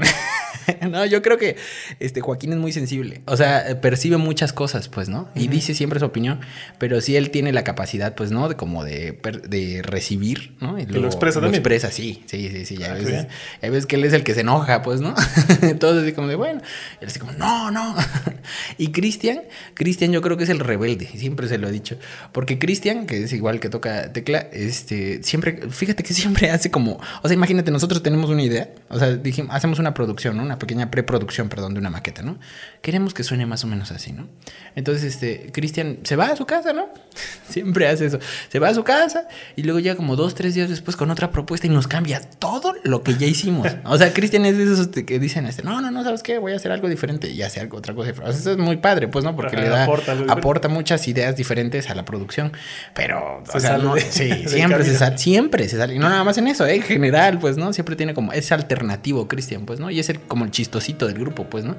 no, 0.91 1.07
yo 1.07 1.23
creo 1.23 1.39
que 1.39 1.57
este 1.99 2.21
Joaquín 2.21 2.53
es 2.53 2.59
muy 2.59 2.73
sensible. 2.73 3.23
O 3.27 3.37
sea, 3.37 3.81
percibe 3.81 4.17
muchas 4.17 4.53
cosas, 4.53 4.89
pues, 4.89 5.09
¿no? 5.09 5.29
Y 5.35 5.49
dice 5.49 5.75
siempre 5.75 6.01
su 6.01 6.07
opinión, 6.07 6.41
pero 6.79 7.01
sí 7.01 7.17
él 7.17 7.31
tiene 7.31 7.53
la 7.53 7.65
capacidad, 7.65 8.15
pues, 8.15 8.31
¿no? 8.31 8.49
De 8.49 8.57
como 8.57 8.85
de, 8.85 9.19
de 9.49 9.83
recibir, 9.83 10.55
¿no? 10.61 10.79
Y 10.79 10.87
lo 10.87 11.07
expresa 11.07 11.41
también. 11.41 11.53
Lo 11.53 11.59
expresa, 11.59 11.91
sí, 11.91 12.23
sí, 12.27 12.49
sí, 12.51 12.65
sí. 12.65 12.77
Ya 12.77 12.93
ah, 12.93 12.95
veces, 12.95 13.27
hay 13.63 13.71
veces 13.71 13.87
que 13.87 13.97
él 13.97 14.05
es 14.05 14.13
el 14.13 14.25
que 14.25 14.35
se 14.35 14.41
enoja, 14.41 14.83
pues, 14.83 15.01
¿no? 15.01 15.15
Entonces, 15.63 16.05
así 16.05 16.13
como 16.13 16.29
de, 16.29 16.37
bueno, 16.37 16.61
él 17.01 17.09
así 17.09 17.19
como, 17.19 17.33
no, 17.33 17.71
no. 17.71 17.95
y 18.79 18.89
Cristian, 18.89 19.43
Cristian 19.75 20.13
yo 20.13 20.23
creo 20.23 20.37
que 20.37 20.45
es 20.45 20.51
el 20.51 20.61
rebelde, 20.61 21.07
siempre 21.07 21.49
se 21.49 21.59
lo 21.59 21.69
he 21.69 21.73
dicho. 21.73 21.99
Porque 22.33 22.59
Cristian, 22.59 23.07
que 23.07 23.25
es 23.25 23.33
igual 23.33 23.61
que 23.61 23.69
toca 23.69 24.13
tecla, 24.13 24.49
este, 24.53 25.23
siempre, 25.23 25.71
fíjate 25.71 26.03
que 26.03 26.15
siempre 26.15 26.51
hace 26.51 26.71
como, 26.71 27.01
o 27.23 27.29
sea, 27.29 27.35
imagínate, 27.35 27.71
nosotros 27.71 28.03
tenemos 28.03 28.31
una 28.31 28.43
idea, 28.43 28.71
o 28.89 28.99
sea, 28.99 29.17
dijimos, 29.17 29.55
hacemos 29.55 29.79
una 29.79 29.95
producción, 29.95 30.37
¿no? 30.37 30.43
Una 30.43 30.59
pequeña 30.61 30.93
preproducción, 30.93 31.49
perdón, 31.49 31.75
de 31.75 31.81
una 31.81 31.91
maqueta, 31.91 32.23
¿no? 32.23 32.39
Queremos 32.83 33.15
que 33.15 33.25
suene 33.25 33.47
más 33.47 33.65
o 33.65 33.67
menos 33.67 33.91
así, 33.91 34.13
¿no? 34.13 34.29
Entonces, 34.77 35.03
este, 35.03 35.51
Cristian 35.53 35.99
se 36.05 36.15
va 36.15 36.27
a 36.27 36.37
su 36.37 36.47
casa, 36.47 36.73
¿no? 36.73 36.89
siempre 37.49 37.89
hace 37.89 38.07
eso. 38.07 38.21
Se 38.49 38.59
va 38.59 38.69
a 38.69 38.75
su 38.75 38.85
casa 38.85 39.27
y 39.57 39.65
luego 39.65 39.81
ya 39.81 39.97
como 39.97 40.15
dos, 40.15 40.35
tres 40.35 40.55
días 40.55 40.69
después 40.69 40.97
con 40.97 41.11
otra 41.11 41.31
propuesta 41.31 41.67
y 41.67 41.71
nos 41.71 41.89
cambia 41.89 42.21
todo 42.21 42.75
lo 42.85 43.03
que 43.03 43.17
ya 43.17 43.27
hicimos. 43.27 43.67
O 43.85 43.99
sea, 43.99 44.13
Cristian 44.13 44.45
es 44.47 44.57
de 44.57 44.65
esos 44.65 44.89
que 44.89 45.19
dicen, 45.19 45.47
este, 45.47 45.63
no, 45.63 45.81
no, 45.81 45.91
no, 45.91 46.05
¿sabes 46.05 46.23
qué? 46.23 46.39
Voy 46.39 46.53
a 46.53 46.57
hacer 46.57 46.73
algo 46.73 46.89
diferente 46.89 47.29
y 47.29 47.43
hace 47.43 47.61
algo, 47.61 47.79
otra 47.79 47.95
cosa. 47.95 48.11
O 48.11 48.15
sea, 48.15 48.29
eso 48.29 48.53
es 48.53 48.59
muy 48.59 48.77
padre, 48.77 49.09
pues, 49.09 49.25
¿no? 49.25 49.35
Porque 49.35 49.57
le 49.57 49.69
da, 49.69 49.85
aporta, 49.85 50.69
muchas 50.69 51.07
ideas 51.09 51.37
diferentes 51.37 51.91
a 51.91 51.95
la 51.95 52.05
producción. 52.05 52.53
Pero, 52.95 53.43
o 53.53 53.61
sea, 53.61 53.79
no, 53.79 53.97
sí, 53.97 54.31
siempre 54.47 54.85
se 54.85 54.97
sale, 54.97 55.19
siempre 55.19 55.69
se 55.69 55.77
sale. 55.77 55.95
Y 55.95 55.99
no 55.99 56.09
nada 56.09 56.25
más 56.25 56.39
en 56.39 56.47
eso, 56.47 56.67
¿eh? 56.67 56.77
en 56.77 56.83
general, 56.83 57.39
pues, 57.39 57.57
¿no? 57.57 57.73
Siempre 57.73 57.97
tiene 57.97 58.15
como 58.15 58.33
ese 58.33 58.55
alternativo, 58.55 59.29
Cristian, 59.29 59.67
pues, 59.67 59.81
¿no? 59.81 59.91
Y 59.91 59.99
es 59.99 60.09
el, 60.09 60.21
como 60.21 60.50
el 60.51 60.53
chistosito 60.53 61.07
del 61.07 61.17
grupo, 61.17 61.45
pues, 61.45 61.65
¿no? 61.65 61.77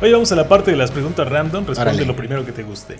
Hoy 0.00 0.12
vamos 0.12 0.32
a 0.32 0.36
la 0.36 0.48
parte 0.48 0.70
de 0.70 0.76
las 0.76 0.90
preguntas 0.90 1.28
random. 1.28 1.66
Responde 1.66 2.04
lo 2.04 2.16
primero 2.16 2.44
que 2.44 2.52
te 2.52 2.62
guste. 2.62 2.96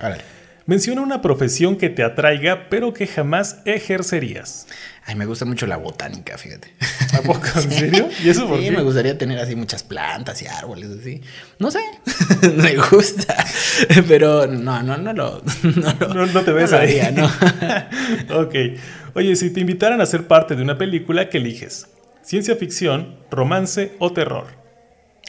Menciona 0.67 1.01
una 1.01 1.21
profesión 1.23 1.77
que 1.77 1.91
te 1.91 2.05
atraiga, 2.05 2.69
pero 2.71 2.93
que 2.95 3.07
jamás 3.07 3.59
ejercerías. 3.65 4.67
Ay, 5.05 5.17
me 5.17 5.27
gusta 5.27 5.45
mucho 5.45 5.67
la 5.67 5.77
botánica, 5.77 6.39
fíjate. 6.39 6.73
¿A 7.15 7.23
poco? 7.23 7.43
¿En 7.57 7.71
serio? 7.73 8.09
¿Y 8.23 8.29
eso 8.29 8.47
por 8.47 8.59
sí, 8.61 8.67
qué? 8.67 8.71
me 8.71 8.83
gustaría 8.83 9.19
tener 9.19 9.39
así 9.41 9.57
muchas 9.57 9.83
plantas 9.83 10.41
y 10.43 10.47
árboles 10.47 10.91
así. 11.01 11.21
No 11.59 11.71
sé, 11.73 11.81
me 12.57 12.77
gusta. 12.77 13.45
Pero 14.09 14.47
no, 14.47 14.83
no, 14.85 14.97
no 14.97 15.13
lo. 15.13 15.43
No, 15.65 15.95
lo- 15.99 16.15
No, 16.15 16.27
no 16.27 16.41
te 16.43 16.53
ves 16.53 16.71
no 16.71 16.77
ahí. 16.79 17.01
haría, 17.01 17.11
¿no? 17.11 17.27
ok. 18.41 18.55
Oye, 19.15 19.35
si 19.35 19.51
te 19.51 19.61
invitaran 19.61 20.01
a 20.01 20.07
ser 20.07 20.29
parte 20.29 20.55
de 20.55 20.63
una 20.63 20.79
película, 20.79 21.29
¿qué 21.29 21.39
eliges? 21.39 21.89
¿Ciencia 22.23 22.55
ficción, 22.55 23.17
romance 23.33 23.93
o 23.99 24.13
terror? 24.13 24.47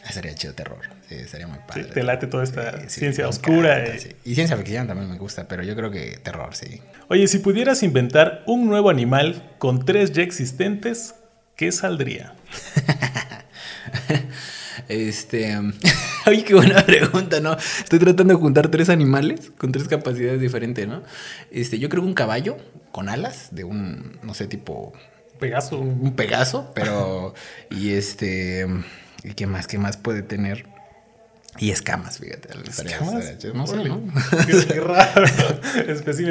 Ah, 0.05 0.11
Sería 0.11 0.35
chido 0.35 0.53
terror. 0.53 0.77
Sí, 1.09 1.15
sería 1.27 1.47
muy 1.47 1.57
Sí, 1.57 1.63
padre. 1.67 1.83
te 1.85 2.03
late 2.03 2.27
toda 2.27 2.43
esta 2.43 2.79
Sí, 2.81 2.85
sí, 2.87 2.99
ciencia 3.01 3.27
oscura. 3.27 3.79
encanta, 3.79 3.95
eh. 3.95 3.99
sí. 3.99 4.09
Y 4.31 4.35
ciencia 4.35 4.57
ficción 4.57 4.87
también 4.87 5.09
me 5.09 5.17
gusta, 5.17 5.47
pero 5.47 5.63
yo 5.63 5.75
creo 5.75 5.91
que 5.91 6.17
terror, 6.23 6.55
sí. 6.55 6.81
Oye, 7.09 7.27
si 7.27 7.39
pudieras 7.39 7.83
inventar 7.83 8.43
un 8.47 8.67
nuevo 8.67 8.89
animal 8.89 9.51
con 9.59 9.85
tres 9.85 10.11
ya 10.13 10.23
existentes, 10.23 11.15
¿qué 11.55 11.71
saldría? 11.71 12.33
Este. 14.89 15.57
Ay, 16.25 16.43
qué 16.43 16.53
buena 16.55 16.85
pregunta, 16.85 17.39
¿no? 17.39 17.55
Estoy 17.55 17.99
tratando 17.99 18.33
de 18.33 18.39
juntar 18.39 18.69
tres 18.69 18.89
animales 18.89 19.51
con 19.57 19.71
tres 19.71 19.87
capacidades 19.87 20.41
diferentes, 20.41 20.87
¿no? 20.87 21.03
Este, 21.51 21.79
yo 21.79 21.89
creo 21.89 22.01
que 22.03 22.07
un 22.07 22.13
caballo 22.13 22.57
con 22.91 23.09
alas 23.09 23.49
de 23.51 23.63
un, 23.63 24.19
no 24.23 24.33
sé, 24.33 24.47
tipo. 24.47 24.93
Pegaso. 25.39 25.79
Un 25.79 26.15
pegaso, 26.15 26.71
pero. 26.75 27.33
y 27.69 27.91
este. 27.93 28.67
¿Y 29.23 29.33
qué 29.33 29.47
más? 29.47 29.67
¿Qué 29.67 29.77
más 29.77 29.97
puede 29.97 30.21
tener? 30.21 30.65
Y 31.59 31.69
escamas, 31.71 32.19
fíjate. 32.19 32.49
¿Escamas? 32.67 33.35
No 33.53 33.67
sé, 33.67 33.73
Órale. 33.73 33.89
¿no? 33.89 34.01
Qué, 34.45 34.73
qué 34.73 34.79
raro. 34.79 35.27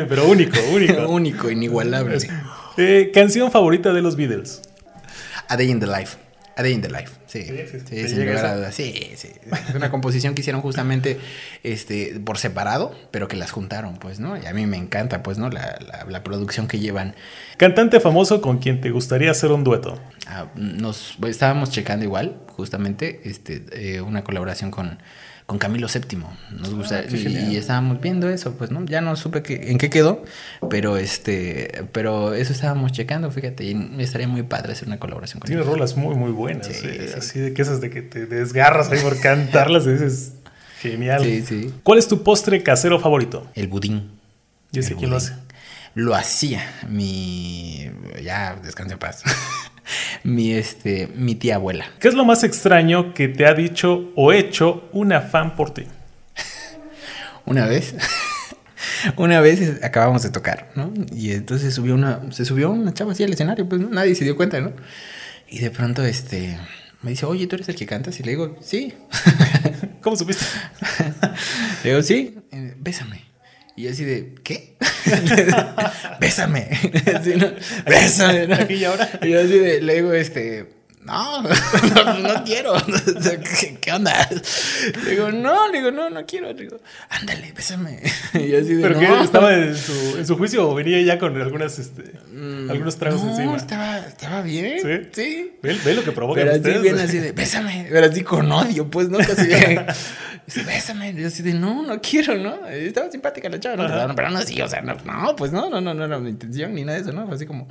Pero 0.08 0.28
único, 0.28 0.58
único. 0.72 1.08
Único, 1.08 1.50
inigualable. 1.50 2.18
Eh, 2.76 3.10
canción 3.14 3.50
favorita 3.50 3.92
de 3.92 4.02
los 4.02 4.16
Beatles. 4.16 4.62
A 5.48 5.56
Day 5.56 5.70
in 5.70 5.80
the 5.80 5.86
Life. 5.86 6.16
A 6.56 6.62
Day 6.62 6.72
in 6.72 6.82
the 6.82 6.88
Life, 6.90 7.12
sí. 7.26 7.42
Sí, 7.44 7.54
sí, 7.70 8.08
Sí, 8.08 8.28
a. 8.28 8.72
Sí, 8.72 9.12
sí. 9.16 9.28
Es 9.68 9.74
una 9.74 9.90
composición 9.90 10.34
que 10.34 10.40
hicieron 10.42 10.60
justamente 10.60 11.18
este, 11.62 12.20
por 12.24 12.38
separado, 12.38 12.94
pero 13.10 13.28
que 13.28 13.36
las 13.36 13.50
juntaron, 13.50 13.96
pues, 13.96 14.20
¿no? 14.20 14.36
Y 14.36 14.44
a 14.46 14.52
mí 14.52 14.66
me 14.66 14.76
encanta, 14.76 15.22
pues, 15.22 15.38
¿no? 15.38 15.48
La, 15.48 15.78
la- 15.86 16.04
la 16.08 16.22
producción 16.24 16.68
que 16.68 16.78
llevan. 16.78 17.14
Cantante 17.56 18.00
famoso 18.00 18.42
con 18.42 18.58
quien 18.58 18.80
te 18.80 18.90
gustaría 18.90 19.30
hacer 19.30 19.50
un 19.50 19.64
dueto. 19.64 19.98
Ah, 20.26 20.46
nos 20.54 21.16
pues, 21.20 21.30
estábamos 21.32 21.70
checando 21.70 22.04
igual, 22.04 22.36
justamente, 22.48 23.20
este, 23.24 23.64
eh, 23.72 24.00
una 24.00 24.22
colaboración 24.24 24.70
con, 24.70 24.98
con 25.52 25.58
Camilo 25.58 25.86
VII. 25.86 26.18
Nos 26.58 26.74
gusta. 26.74 27.00
Ah, 27.00 27.02
qué 27.06 27.16
y, 27.18 27.56
estábamos 27.56 28.00
viendo 28.00 28.30
eso, 28.30 28.54
pues, 28.54 28.70
¿no? 28.70 28.86
Ya 28.86 29.02
no 29.02 29.16
supe 29.16 29.42
que, 29.42 29.70
en 29.70 29.76
qué 29.76 29.90
quedó, 29.90 30.24
pero 30.70 30.96
este, 30.96 31.84
pero 31.92 32.32
eso 32.32 32.54
estábamos 32.54 32.92
checando, 32.92 33.30
fíjate, 33.30 33.64
y 33.64 33.96
estaría 33.98 34.26
muy 34.26 34.44
padre 34.44 34.72
hacer 34.72 34.88
una 34.88 34.98
colaboración 34.98 35.40
con 35.40 35.48
Tiene 35.48 35.62
rolas 35.62 35.94
muy, 35.94 36.14
muy 36.14 36.30
buenas. 36.30 36.68
Sí, 36.68 36.86
eh, 36.86 37.08
sí. 37.08 37.18
Así 37.18 37.38
de 37.38 37.52
que 37.52 37.60
esas 37.60 37.82
de 37.82 37.90
que 37.90 38.00
te 38.00 38.24
desgarras 38.24 38.90
ahí 38.90 39.00
por 39.00 39.20
cantarlas 39.20 39.84
y 39.84 39.90
dices, 39.90 40.32
genial. 40.80 41.22
Sí, 41.22 41.42
sí. 41.42 41.74
¿Cuál 41.82 41.98
es 41.98 42.08
tu 42.08 42.22
postre 42.22 42.62
casero 42.62 42.98
favorito? 42.98 43.46
El 43.54 43.68
budín. 43.68 44.10
¿Y 44.72 44.78
ese 44.78 44.94
quién 44.94 45.10
lo 45.10 45.18
hace? 45.18 45.34
Lo 45.94 46.14
hacía 46.14 46.62
mi. 46.88 47.90
Ya, 48.22 48.56
descanse 48.56 48.94
en 48.94 48.98
paz. 48.98 49.22
mi, 50.24 50.52
este, 50.52 51.08
mi 51.14 51.34
tía 51.34 51.56
abuela. 51.56 51.86
¿Qué 52.00 52.08
es 52.08 52.14
lo 52.14 52.24
más 52.24 52.44
extraño 52.44 53.14
que 53.14 53.28
te 53.28 53.46
ha 53.46 53.54
dicho 53.54 54.12
o 54.16 54.32
hecho 54.32 54.88
una 54.92 55.20
fan 55.20 55.56
por 55.56 55.72
ti? 55.72 55.84
Una 57.46 57.66
vez. 57.66 57.94
Una 59.16 59.40
vez 59.40 59.82
acabamos 59.82 60.22
de 60.22 60.30
tocar, 60.30 60.70
¿no? 60.74 60.92
Y 61.12 61.32
entonces 61.32 61.74
subió 61.74 61.94
una, 61.94 62.20
se 62.32 62.44
subió 62.44 62.70
una 62.70 62.94
chava 62.94 63.12
así 63.12 63.24
al 63.24 63.32
escenario, 63.32 63.68
pues 63.68 63.80
¿no? 63.80 63.88
nadie 63.88 64.14
se 64.14 64.24
dio 64.24 64.36
cuenta, 64.36 64.60
¿no? 64.60 64.72
Y 65.48 65.58
de 65.58 65.70
pronto, 65.70 66.04
este, 66.04 66.56
me 67.02 67.10
dice, 67.10 67.26
oye, 67.26 67.46
¿tú 67.46 67.56
eres 67.56 67.68
el 67.68 67.74
que 67.74 67.86
cantas? 67.86 68.18
Y 68.20 68.22
le 68.22 68.30
digo, 68.30 68.56
sí. 68.60 68.94
¿Cómo 70.02 70.16
supiste? 70.16 70.44
Le 71.84 71.90
digo, 71.90 72.02
sí, 72.02 72.38
eh, 72.52 72.74
bésame. 72.78 73.24
Y 73.76 73.82
yo 73.82 73.90
así 73.90 74.04
de, 74.04 74.34
¿qué? 74.42 74.76
bésame. 76.20 76.68
Así, 77.16 77.34
¿no? 77.36 77.50
Bésame. 77.86 78.46
¿no? 78.46 78.54
Aquí 78.56 78.74
y 78.74 78.84
ahora. 78.84 79.08
Y 79.22 79.30
yo 79.30 79.40
así 79.40 79.58
de, 79.58 79.80
le 79.82 79.94
digo, 79.96 80.12
este, 80.12 80.68
no, 81.04 81.42
no, 81.42 82.18
no 82.18 82.44
quiero. 82.44 82.74
¿qué, 83.60 83.76
qué 83.80 83.92
onda? 83.92 84.28
Le 85.04 85.10
digo, 85.10 85.30
no, 85.32 85.68
le 85.70 85.78
digo, 85.78 85.90
no, 85.90 86.10
no 86.10 86.24
quiero. 86.26 86.52
Le 86.52 86.62
digo, 86.62 86.78
ándale, 87.08 87.52
bésame. 87.52 88.00
Y 88.34 88.48
yo 88.48 88.58
así 88.60 88.74
de, 88.74 88.82
¿Pero 88.82 89.00
no. 89.00 89.18
que 89.18 89.24
estaba 89.24 89.54
en 89.54 89.76
su, 89.76 90.16
en 90.18 90.26
su 90.26 90.36
juicio 90.36 90.68
o 90.68 90.74
venía 90.74 91.00
ya 91.02 91.18
con 91.18 91.40
algunas, 91.40 91.78
este, 91.78 92.02
Mm, 92.32 92.70
algunos 92.70 92.96
tragos 92.96 93.22
no, 93.22 93.30
encima? 93.30 93.56
estaba, 93.56 93.98
estaba 93.98 94.40
bien. 94.42 94.78
¿Sí? 94.80 95.08
Sí. 95.12 95.52
Ve, 95.62 95.76
ve 95.84 95.94
lo 95.94 96.02
que 96.02 96.12
provocan 96.12 96.44
Pero 96.44 96.50
así 96.52 96.60
ustedes. 96.60 96.82
bien 96.82 96.98
así 96.98 97.18
de, 97.18 97.32
bésame. 97.32 97.86
Pero 97.90 98.06
así 98.06 98.22
con 98.22 98.50
odio, 98.50 98.88
pues, 98.88 99.10
¿no? 99.10 99.18
Casi 99.18 99.48
dice, 100.46 100.62
bésame. 100.64 101.10
Y 101.10 101.20
yo 101.22 101.26
así 101.28 101.42
de, 101.42 101.54
no, 101.54 101.82
no 101.82 102.00
quiero, 102.00 102.36
¿no? 102.36 102.66
Estaba 102.66 103.10
simpática 103.10 103.48
la 103.48 103.58
chava, 103.60 103.76
¿no? 103.76 103.88
Pero, 103.88 104.14
pero 104.16 104.30
no 104.30 104.38
así, 104.38 104.60
o 104.60 104.68
sea, 104.68 104.82
no, 104.82 104.94
no, 105.04 105.36
pues 105.36 105.52
no, 105.52 105.68
no, 105.70 105.80
no, 105.80 105.94
no 105.94 106.04
era 106.04 106.18
mi 106.18 106.30
intención 106.30 106.74
ni 106.74 106.84
nada 106.84 106.98
de 106.98 107.04
eso, 107.04 107.12
¿no? 107.12 107.26
Fue 107.26 107.34
así 107.36 107.46
como... 107.46 107.68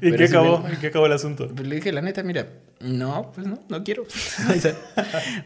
¿Y 0.00 0.10
qué 0.12 0.28
sí 0.28 0.34
acabó? 0.36 0.60
me- 0.60 0.70
¿En 0.70 0.80
qué 0.80 0.86
acabó 0.88 1.06
el 1.06 1.12
asunto? 1.12 1.48
pues 1.54 1.66
le 1.68 1.76
dije, 1.76 1.92
la 1.92 2.02
neta, 2.02 2.22
mira, 2.22 2.46
no, 2.80 3.32
pues 3.34 3.46
no, 3.46 3.60
no 3.68 3.84
quiero. 3.84 4.04
O 4.50 4.54
sea, 4.60 4.74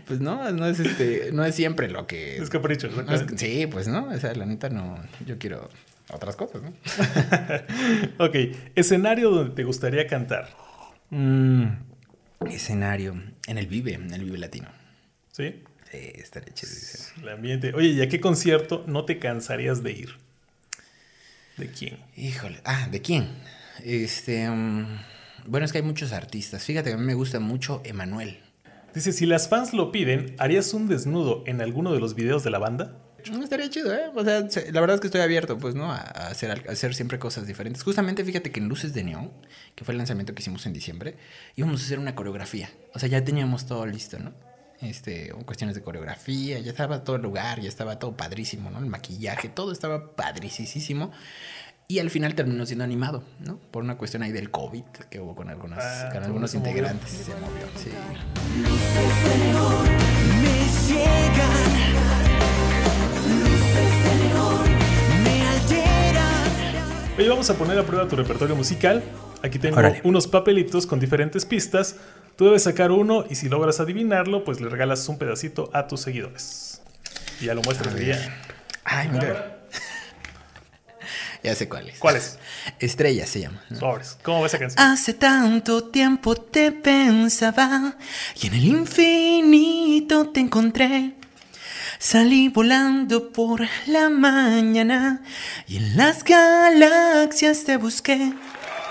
pues 0.07 0.21
no, 0.21 0.51
no 0.53 0.67
es 0.67 0.81
este, 0.81 1.31
no 1.33 1.45
es 1.45 1.55
siempre 1.55 1.89
lo 1.91 2.07
que. 2.07 2.37
Es 2.39 2.51
capricho, 2.51 2.89
¿no? 2.89 3.03
no 3.03 3.15
es- 3.15 3.25
sí, 3.37 3.67
pues 3.67 3.89
no, 3.89 4.07
o 4.09 4.19
sea, 4.19 4.35
la 4.35 4.47
neta 4.47 4.69
no, 4.71 4.99
yo 5.27 5.39
quiero 5.39 5.69
otras 6.11 6.37
cosas, 6.37 6.63
¿no? 6.63 6.73
ok, 8.25 8.35
escenario 8.75 9.31
donde 9.31 9.55
te 9.55 9.65
gustaría 9.65 10.07
cantar. 10.07 10.49
Mm, 11.11 11.65
escenario, 12.51 13.15
en 13.47 13.59
el 13.59 13.67
Vive, 13.67 13.95
en 13.95 14.13
el 14.13 14.25
Vive 14.25 14.39
Latino. 14.39 14.69
¿Sí? 15.33 15.63
Sí, 15.95 16.13
estaría 16.17 16.53
chido. 16.55 16.73
El 17.23 17.29
ambiente. 17.29 17.73
Oye, 17.75 17.89
¿y 17.89 18.03
a 18.03 18.09
qué 18.09 18.21
concierto 18.21 18.85
no 18.87 19.05
te 19.05 19.19
cansarías 19.19 19.83
de 19.83 19.93
ir? 19.93 20.17
¿De 21.57 21.69
quién? 21.71 21.99
Híjole, 22.17 22.61
ah, 22.65 22.89
¿de 22.91 23.01
quién? 23.01 23.29
Este, 23.85 24.49
mm, 24.51 24.87
bueno, 25.47 25.65
es 25.67 25.73
que 25.73 25.79
hay 25.79 25.85
muchos 25.85 26.13
artistas. 26.13 26.65
Fíjate 26.65 26.91
que 26.91 26.95
a 26.95 26.99
mí 26.99 27.05
me 27.05 27.15
gusta 27.15 27.39
mucho 27.39 27.81
Emanuel. 27.85 28.41
Dice, 28.93 29.13
si 29.13 29.27
las 29.27 29.49
fans 29.49 29.73
lo 29.73 29.93
piden, 29.93 30.35
¿harías 30.39 30.73
un 30.75 30.89
desnudo 30.89 31.43
en 31.47 31.61
alguno 31.61 31.93
de 31.93 32.01
los 32.01 32.15
videos 32.15 32.43
de 32.45 32.51
la 32.51 32.59
banda? 32.59 32.99
No, 33.31 33.43
estaría 33.43 33.71
chido, 33.71 33.93
¿eh? 33.95 34.11
O 34.15 34.23
sea, 34.23 34.49
se- 34.51 34.71
la 34.71 34.81
verdad 34.81 34.97
es 34.97 35.01
que 35.01 35.07
estoy 35.07 35.23
abierto, 35.23 35.57
pues, 35.59 35.75
¿no? 35.75 35.91
A, 35.91 35.97
hacer, 35.99 36.51
a 36.69 36.73
hacer 36.73 36.95
siempre 36.95 37.19
cosas 37.19 37.47
diferentes. 37.47 37.83
Justamente, 37.83 38.23
fíjate 38.25 38.53
que 38.53 38.61
en 38.61 38.69
Luces 38.69 38.93
de 38.93 39.03
Neón, 39.03 39.33
que 39.75 39.85
fue 39.85 39.93
el 39.93 39.99
lanzamiento 39.99 40.35
que 40.35 40.43
hicimos 40.43 40.67
en 40.67 40.73
diciembre, 40.75 41.17
íbamos 41.57 41.81
a 41.81 41.85
hacer 41.85 41.99
una 41.99 42.15
coreografía. 42.15 42.71
O 42.95 42.99
sea, 42.99 43.09
ya 43.09 43.25
teníamos 43.25 43.67
todo 43.67 43.87
listo, 43.87 44.19
¿no? 44.19 44.35
Este, 44.81 45.33
cuestiones 45.47 45.75
de 45.77 45.83
coreografía, 45.83 46.59
ya 46.59 46.71
estaba 46.71 47.05
todo 47.05 47.17
el 47.17 47.23
lugar, 47.23 47.61
ya 47.61 47.69
estaba 47.69 47.99
todo 47.99 48.17
padrísimo, 48.17 48.71
¿no? 48.71 48.79
El 48.81 48.87
maquillaje, 48.87 49.49
todo 49.49 49.73
estaba 49.73 50.15
padricísimo. 50.15 51.11
Y 51.87 51.99
al 51.99 52.11
final 52.11 52.35
terminó 52.35 52.65
siendo 52.67 52.85
animado, 52.85 53.23
¿no? 53.41 53.59
Por 53.71 53.83
una 53.83 53.97
cuestión 53.99 54.23
ahí 54.23 54.33
del 54.33 54.51
COVID 54.51 54.85
que 55.11 55.21
hubo 55.21 55.35
con, 55.35 55.49
algunas, 55.51 55.83
Ah, 55.85 56.09
con 56.13 56.23
algunos 56.25 56.51
se 56.51 56.57
integrantes. 56.59 57.11
Se 57.11 57.33
movió, 57.35 57.67
sí. 57.77 57.91
me 60.43 60.69
ciegan, 60.69 61.93
luces 63.41 64.05
de 64.05 64.25
neón 64.25 65.25
me 65.25 65.49
alteran. 65.49 67.15
Oye, 67.19 67.29
vamos 67.29 67.51
a 67.51 67.55
poner 67.55 67.79
a 67.79 67.85
prueba 67.85 68.09
tu 68.09 68.17
repertorio 68.17 68.57
musical. 68.57 69.03
Aquí 69.43 69.59
tengo 69.59 69.77
Órale. 69.79 70.01
unos 70.05 70.27
papelitos 70.27 70.87
con 70.87 70.99
diferentes 71.01 71.45
pistas. 71.45 71.97
Tú 72.37 72.47
debes 72.47 72.65
sacar 72.65 72.91
uno 72.91 73.25
y 73.31 73.37
si 73.37 73.49
logras 73.49 73.79
adivinarlo, 73.79 74.43
pues 74.43 74.61
le 74.61 74.69
regalas 74.69 75.09
un 75.09 75.19
pedacito 75.19 75.71
a 75.73 75.87
tus 75.87 76.01
seguidores. 76.01 76.83
Y 77.41 77.47
ya 77.47 77.55
lo 77.55 77.63
muestras 77.63 77.95
ya. 77.95 78.43
Ay, 78.83 79.09
mira. 79.09 79.59
ya 81.45 81.55
sé 81.55 81.69
cuál 81.69 81.89
es. 81.89 81.99
¿Cuál 82.01 82.17
es? 82.17 82.39
Estrella 82.81 83.27
se 83.27 83.41
llama. 83.41 83.63
Sobres. 83.79 84.19
¿Cómo 84.23 84.41
va 84.41 84.49
esa 84.49 84.59
canción? 84.59 84.85
Hace 84.85 85.15
tanto 85.15 85.85
tiempo 85.85 86.35
te 86.35 86.73
pensaba 86.73 87.95
y 88.41 88.49
en 88.49 88.55
el 88.55 88.65
infinito 88.65 90.31
te 90.31 90.41
encontré. 90.41 91.15
Salí 92.01 92.49
volando 92.49 93.33
por 93.33 93.61
la 93.87 94.11
mañana 94.11 95.23
y 95.69 95.77
en 95.77 95.97
las 95.97 96.25
galaxias 96.25 97.63
te 97.63 97.77
busqué. 97.77 98.33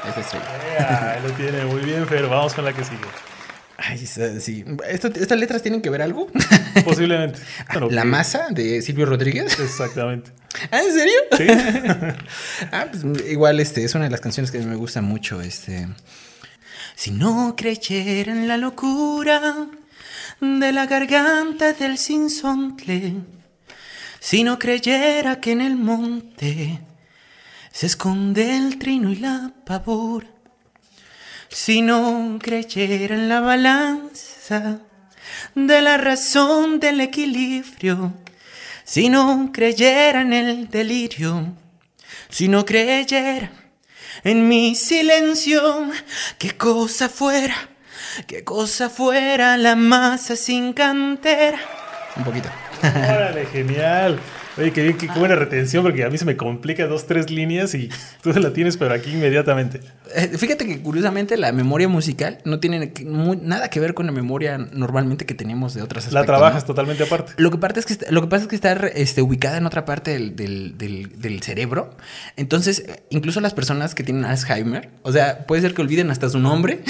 Esta 0.07 0.21
estrella. 0.21 0.45
Ah, 0.79 1.19
lo 1.21 1.31
tiene 1.33 1.65
muy 1.65 1.81
bien, 1.81 2.07
Fer. 2.07 2.27
Vamos 2.27 2.53
con 2.53 2.63
la 2.63 2.71
que 2.71 2.85
sigue. 2.85 3.32
Ay, 3.85 3.97
sí. 3.97 4.63
¿Esto- 4.87 5.07
¿Estas 5.09 5.37
letras 5.37 5.61
tienen 5.61 5.81
que 5.81 5.89
ver 5.89 6.01
algo? 6.01 6.27
Posiblemente. 6.85 7.39
Bueno, 7.71 7.89
La 7.89 8.03
que- 8.03 8.07
masa 8.07 8.47
de 8.49 8.81
Silvio 8.81 9.05
Rodríguez. 9.05 9.59
Exactamente. 9.59 10.31
¿Ah, 10.71 10.81
en 10.81 10.93
serio? 10.93 11.13
Sí. 11.37 11.47
ah, 12.71 12.87
pues 12.89 13.03
igual 13.29 13.59
este, 13.59 13.83
es 13.83 13.93
una 13.95 14.05
de 14.05 14.11
las 14.11 14.21
canciones 14.21 14.51
que 14.51 14.59
me 14.59 14.75
gusta 14.75 15.01
mucho. 15.01 15.41
Este. 15.41 15.87
Si 16.95 17.11
no 17.11 17.55
creyera 17.57 18.31
en 18.31 18.47
la 18.47 18.57
locura 18.57 19.67
de 20.39 20.71
la 20.71 20.85
garganta 20.85 21.73
del 21.73 21.97
sinsontle, 21.97 23.15
Si 24.19 24.43
no 24.45 24.57
creyera 24.59 25.41
que 25.41 25.51
en 25.51 25.59
el 25.61 25.75
monte 25.75 26.79
se 27.73 27.87
esconde 27.87 28.55
el 28.57 28.77
trino 28.79 29.09
y 29.11 29.15
la 29.17 29.51
pavor. 29.65 30.27
Si 31.53 31.83
no 31.83 32.39
creyera 32.41 33.13
en 33.13 33.29
la 33.29 33.39
balanza 33.39 34.79
de 35.53 35.81
la 35.81 35.97
razón 35.97 36.79
del 36.79 36.99
equilibrio. 36.99 38.11
Si 38.83 39.07
no 39.07 39.51
creyera 39.53 40.21
en 40.21 40.33
el 40.33 40.69
delirio. 40.69 41.53
Si 42.29 42.47
no 42.47 42.65
creyera 42.65 43.51
en 44.23 44.47
mi 44.47 44.73
silencio, 44.73 45.91
qué 46.39 46.57
cosa 46.57 47.07
fuera, 47.07 47.55
qué 48.25 48.43
cosa 48.43 48.89
fuera 48.89 49.55
la 49.57 49.75
masa 49.75 50.35
sin 50.35 50.73
cantera. 50.73 51.59
Un 52.15 52.23
poquito. 52.23 52.49
Órale, 52.81 53.45
genial. 53.45 54.19
Oye, 54.57 54.71
qué, 54.71 54.83
bien, 54.83 54.97
qué, 54.97 55.07
qué 55.07 55.17
buena 55.19 55.35
retención, 55.35 55.83
porque 55.83 56.03
a 56.03 56.09
mí 56.09 56.17
se 56.17 56.25
me 56.25 56.37
complica 56.37 56.85
dos, 56.85 57.07
tres 57.07 57.31
líneas 57.31 57.73
y 57.73 57.89
tú 58.21 58.31
la 58.33 58.53
tienes, 58.53 58.77
pero 58.77 58.93
aquí 58.93 59.11
inmediatamente. 59.11 59.79
Eh, 60.15 60.37
Fíjate 60.37 60.65
que 60.67 60.79
curiosamente 60.81 61.37
la 61.37 61.51
memoria 61.51 61.87
musical 61.87 62.37
no 62.45 62.59
tiene 62.59 62.93
nada 63.41 63.69
que 63.69 63.79
ver 63.79 63.93
con 63.95 64.05
la 64.05 64.11
memoria 64.11 64.57
normalmente 64.57 65.25
que 65.25 65.33
tenemos 65.33 65.73
de 65.73 65.81
otras 65.81 66.11
La 66.11 66.23
trabajas 66.23 66.65
totalmente 66.65 67.03
aparte. 67.03 67.33
Lo 67.37 67.49
que, 67.49 67.57
parte 67.57 67.79
es 67.79 67.85
que 67.87 67.97
lo 68.11 68.21
que 68.21 68.27
pasa 68.27 68.43
es 68.43 68.47
que 68.49 68.55
está 68.55 68.73
este, 68.93 69.21
ubicada 69.23 69.57
en 69.57 69.65
otra 69.65 69.85
parte 69.85 70.11
del, 70.11 70.35
del- 70.35 70.77
del- 70.77 71.19
del 71.19 71.41
cerebro. 71.41 71.95
Entonces, 72.35 72.83
eh, 72.87 73.03
incluso 73.09 73.41
las 73.41 73.53
personas 73.53 73.95
que 73.95 74.03
tienen 74.03 74.25
Alzheimer, 74.25 74.89
o 75.01 75.11
sea, 75.11 75.45
puede 75.47 75.61
ser 75.63 75.73
que 75.73 75.81
olviden 75.81 76.11
hasta 76.11 76.29
su 76.29 76.39
nombre. 76.39 76.81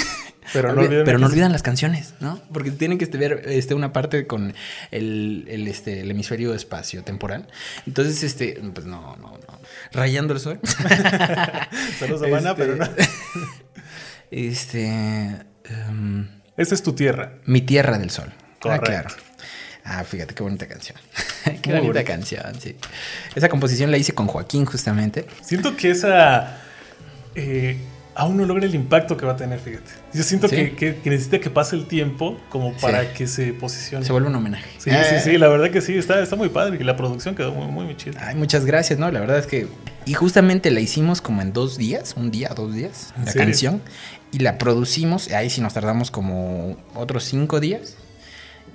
Pero 0.52 0.72
no 0.72 0.82
olvi- 0.82 0.86
olviden 0.86 1.04
pero 1.04 1.18
no 1.18 1.26
olvidan 1.26 1.52
las 1.52 1.62
canciones, 1.62 2.14
¿no? 2.20 2.40
Porque 2.52 2.70
tienen 2.70 2.98
que 2.98 3.04
este, 3.04 3.18
ver 3.18 3.42
este, 3.46 3.74
una 3.74 3.92
parte 3.92 4.26
con 4.26 4.54
el, 4.90 5.44
el, 5.48 5.66
este, 5.68 6.00
el 6.00 6.10
hemisferio 6.10 6.54
espacio-temporal. 6.54 7.48
Entonces, 7.86 8.22
este, 8.22 8.60
pues 8.74 8.86
no, 8.86 9.16
no, 9.16 9.32
no. 9.38 9.58
Rayando 9.92 10.34
el 10.34 10.40
sol. 10.40 10.60
Saludos 11.98 12.22
a 12.22 12.28
Mana, 12.28 12.50
Este, 12.50 12.54
pero 12.64 12.76
no. 12.76 12.88
Este. 14.30 14.86
em, 14.86 16.28
Esa 16.56 16.74
es 16.74 16.82
tu 16.82 16.92
tierra. 16.94 17.34
mi 17.46 17.60
tierra 17.60 17.98
del 17.98 18.10
sol. 18.10 18.32
Correcto. 18.60 18.84
Ah, 18.86 19.02
claro. 19.02 19.08
Ah, 19.84 20.04
fíjate 20.04 20.34
qué 20.34 20.42
bonita 20.42 20.66
canción. 20.66 20.96
qué 21.44 21.70
Muy 21.70 21.80
bonita 21.80 21.80
bonita. 21.80 22.04
canción, 22.04 22.60
sí. 22.60 22.76
Esa 23.34 23.48
composición 23.48 23.90
la 23.90 23.98
hice 23.98 24.14
con 24.14 24.26
Joaquín, 24.26 24.64
justamente. 24.64 25.26
Siento 25.42 25.76
que 25.76 25.90
esa 25.90 26.58
eh, 27.34 27.76
aún 28.16 28.36
no 28.36 28.44
logra 28.46 28.64
el 28.66 28.74
impacto 28.74 29.16
que 29.16 29.26
va 29.26 29.32
a 29.32 29.36
tener, 29.36 29.58
fíjate. 29.58 29.90
Yo 30.12 30.22
siento 30.22 30.48
Sí. 30.48 30.56
que, 30.56 30.74
que- 30.76 30.96
que 30.96 31.10
necesita 31.10 31.40
que 31.40 31.50
pase 31.50 31.76
el 31.76 31.86
tiempo 31.86 32.38
como 32.50 32.72
para 32.76 33.02
Sí. 33.02 33.08
que 33.16 33.26
se 33.26 33.52
posicione. 33.52 34.04
Se 34.04 34.12
vuelve 34.12 34.28
un 34.28 34.36
homenaje. 34.36 34.70
Sí, 34.78 34.90
Eh, 34.90 35.02
sí, 35.10 35.30
sí, 35.30 35.38
la 35.38 35.48
verdad 35.48 35.70
que 35.70 35.80
sí, 35.80 35.96
está, 35.96 36.22
está 36.22 36.36
muy 36.36 36.48
padre 36.48 36.78
y 36.80 36.84
la 36.84 36.96
producción 36.96 37.34
quedó 37.34 37.52
muy, 37.52 37.66
muy, 37.66 37.84
muy 37.86 37.96
chida. 37.96 38.20
Ay, 38.26 38.36
muchas 38.36 38.64
gracias, 38.64 38.98
¿no? 38.98 39.10
La 39.10 39.20
verdad 39.20 39.38
es 39.38 39.46
que. 39.46 39.66
Y 40.06 40.14
justamente 40.14 40.70
la 40.70 40.80
hicimos 40.80 41.20
como 41.20 41.40
en 41.42 41.52
dos 41.52 41.76
días, 41.78 42.14
un 42.16 42.30
día, 42.30 42.50
dos 42.54 42.74
días, 42.74 43.12
¿En 43.16 43.24
la 43.24 43.32
serio? 43.32 43.46
canción. 43.46 43.82
Y 44.32 44.40
la 44.40 44.58
producimos, 44.58 45.30
ahí 45.32 45.48
sí 45.50 45.60
nos 45.60 45.74
tardamos 45.74 46.10
como 46.10 46.76
otros 46.94 47.24
cinco 47.24 47.60
días. 47.60 47.96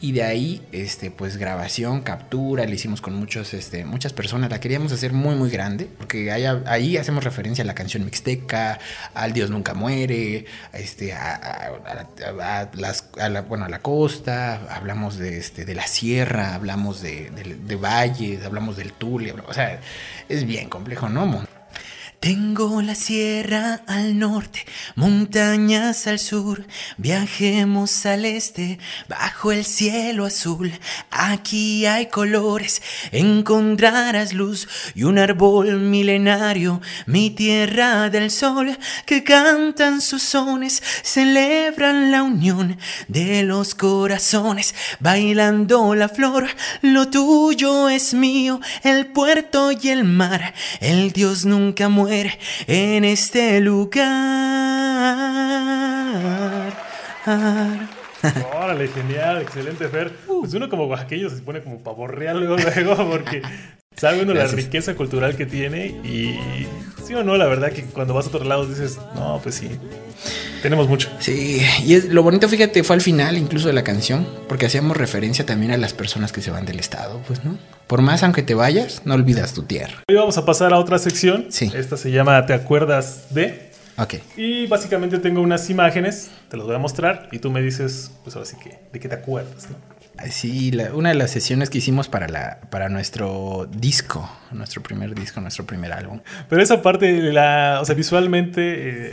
Y 0.01 0.13
de 0.13 0.23
ahí, 0.23 0.65
este, 0.71 1.11
pues 1.11 1.35
grabación, 1.35 2.01
captura, 2.01 2.65
la 2.65 2.73
hicimos 2.73 3.01
con 3.01 3.15
muchos, 3.15 3.53
este, 3.53 3.83
muchas 3.83 4.13
personas. 4.13 4.49
La 4.49 4.61
queríamos 4.61 4.93
hacer 4.93 5.11
muy, 5.11 5.35
muy 5.35 5.49
grande, 5.49 5.89
porque 5.97 6.31
ahí, 6.31 6.45
ahí 6.67 6.95
hacemos 6.95 7.25
referencia 7.25 7.65
a 7.65 7.67
la 7.67 7.75
canción 7.75 8.05
mixteca, 8.05 8.79
al 9.13 9.33
Dios 9.33 9.49
nunca 9.49 9.73
muere, 9.73 10.45
este, 10.71 11.11
a, 11.13 11.35
a- 11.35 12.69
las, 12.75 13.09
la, 13.17 13.41
bueno, 13.41 13.65
a 13.65 13.69
la 13.69 13.79
costa, 13.79 14.73
hablamos 14.73 15.17
de, 15.17 15.37
este, 15.37 15.65
de 15.65 15.75
la 15.75 15.85
sierra, 15.85 16.55
hablamos 16.55 17.01
de, 17.01 17.29
de- 17.31 17.55
de 17.57 17.75
valles, 17.75 18.45
hablamos 18.45 18.77
del 18.77 18.93
Tule, 18.93 19.33
o 19.47 19.53
sea, 19.53 19.81
es 20.29 20.45
bien 20.45 20.69
complejo, 20.69 21.09
¿no? 21.09 21.25
Mon? 21.25 21.58
Tengo 22.19 22.81
la 22.81 22.95
sierra 22.95 23.79
al 23.87 24.19
norte, 24.19 24.65
montañas 24.95 26.05
al 26.05 26.19
sur, 26.19 26.65
viajemos 26.97 28.05
al 28.05 28.25
este, 28.25 28.77
bajo 29.07 29.53
el 29.53 29.63
cielo 29.63 30.25
azul. 30.25 30.69
Aquí 31.11 31.85
hay 31.85 32.07
colores, 32.07 32.81
encontrarás 33.13 34.33
luz 34.33 34.67
y 34.95 35.03
un 35.03 35.17
árbol 35.17 35.79
milenario, 35.79 36.81
mi 37.05 37.29
tierra 37.29 38.09
del 38.09 38.31
sol, 38.31 38.77
que 39.05 39.23
cantan 39.23 40.01
sus 40.01 40.21
sones, 40.21 40.83
celebran 41.03 42.11
la 42.11 42.23
unión 42.23 42.77
de 43.07 43.43
los 43.43 43.75
corazones, 43.75 44.75
bailando 44.99 45.95
la 45.95 46.09
flor, 46.09 46.49
lo 46.81 47.07
tuyo 47.07 47.87
es 47.87 48.13
mío, 48.13 48.59
el 48.83 49.07
puerto 49.07 49.71
y 49.71 49.87
el 49.87 50.03
mar, 50.03 50.53
el 50.81 51.13
Dios 51.13 51.45
nunca 51.45 51.87
muere 51.87 52.08
en 52.67 53.05
este 53.05 53.59
lugar. 53.61 54.07
Órale, 58.55 58.87
genial, 58.89 59.41
excelente, 59.41 59.87
Fer. 59.87 60.11
Pues 60.27 60.53
uno 60.53 60.69
como 60.69 60.85
oaxaqueño 60.85 61.29
se 61.29 61.41
pone 61.41 61.61
como 61.61 61.79
pavorreal 61.83 62.39
luego, 62.39 62.57
luego, 62.57 63.09
porque 63.09 63.41
sabe 63.95 64.21
uno 64.23 64.33
Gracias. 64.33 64.53
la 64.53 64.63
riqueza 64.63 64.95
cultural 64.95 65.35
que 65.37 65.45
tiene 65.45 65.87
y 66.03 66.37
sí 67.09 67.15
o 67.15 67.23
no, 67.23 67.37
la 67.37 67.47
verdad 67.47 67.71
que 67.71 67.83
cuando 67.85 68.13
vas 68.13 68.25
a 68.25 68.29
otros 68.29 68.45
lados 68.45 68.69
dices, 68.69 68.99
no, 69.15 69.39
pues 69.41 69.55
sí, 69.55 69.67
tenemos 70.61 70.87
mucho. 70.87 71.09
Sí, 71.17 71.59
y 71.83 71.95
es, 71.95 72.05
lo 72.05 72.21
bonito, 72.21 72.47
fíjate, 72.47 72.83
fue 72.83 72.95
al 72.95 73.01
final 73.01 73.35
incluso 73.35 73.67
de 73.67 73.73
la 73.73 73.83
canción, 73.83 74.27
porque 74.47 74.67
hacíamos 74.67 74.95
referencia 74.95 75.43
también 75.43 75.71
a 75.71 75.77
las 75.77 75.93
personas 75.93 76.31
que 76.31 76.43
se 76.43 76.51
van 76.51 76.67
del 76.67 76.79
estado, 76.79 77.19
pues, 77.25 77.43
¿no? 77.43 77.57
Por 77.87 78.03
más 78.03 78.21
aunque 78.21 78.43
te 78.43 78.53
vayas, 78.53 79.01
no 79.05 79.15
olvidas 79.15 79.55
tu 79.55 79.63
tierra. 79.63 80.03
Hoy 80.07 80.17
vamos 80.17 80.37
a 80.37 80.45
pasar 80.45 80.71
a 80.71 80.77
otra 80.77 80.99
sección. 80.99 81.47
Sí. 81.49 81.71
Esta 81.73 81.97
se 81.97 82.11
llama 82.11 82.45
¿Te 82.45 82.53
acuerdas 82.53 83.33
de? 83.33 83.71
Ok. 83.97 84.13
Y 84.37 84.67
básicamente 84.67 85.17
tengo 85.17 85.41
unas 85.41 85.67
imágenes, 85.71 86.29
te 86.47 86.57
las 86.57 86.67
voy 86.67 86.75
a 86.75 86.79
mostrar 86.79 87.27
y 87.31 87.39
tú 87.39 87.49
me 87.49 87.63
dices, 87.63 88.11
pues 88.23 88.35
ahora 88.35 88.45
sí 88.45 88.55
que, 88.63 88.77
de 88.93 88.99
qué 88.99 89.09
te 89.09 89.15
acuerdas, 89.15 89.67
¿no? 89.71 89.98
Sí, 90.29 90.71
la- 90.71 90.93
una 90.93 91.09
de 91.09 91.15
las 91.15 91.31
sesiones 91.31 91.69
que 91.69 91.77
hicimos 91.77 92.07
para, 92.09 92.27
la, 92.27 92.59
para 92.69 92.89
nuestro 92.89 93.67
disco, 93.71 94.29
nuestro 94.51 94.81
primer 94.83 95.15
disco, 95.15 95.39
nuestro 95.41 95.65
primer 95.65 95.93
álbum. 95.93 96.19
Pero 96.49 96.61
esa 96.61 96.81
parte, 96.81 97.21
la, 97.33 97.79
o 97.81 97.85
sea, 97.85 97.95
visualmente 97.95 98.61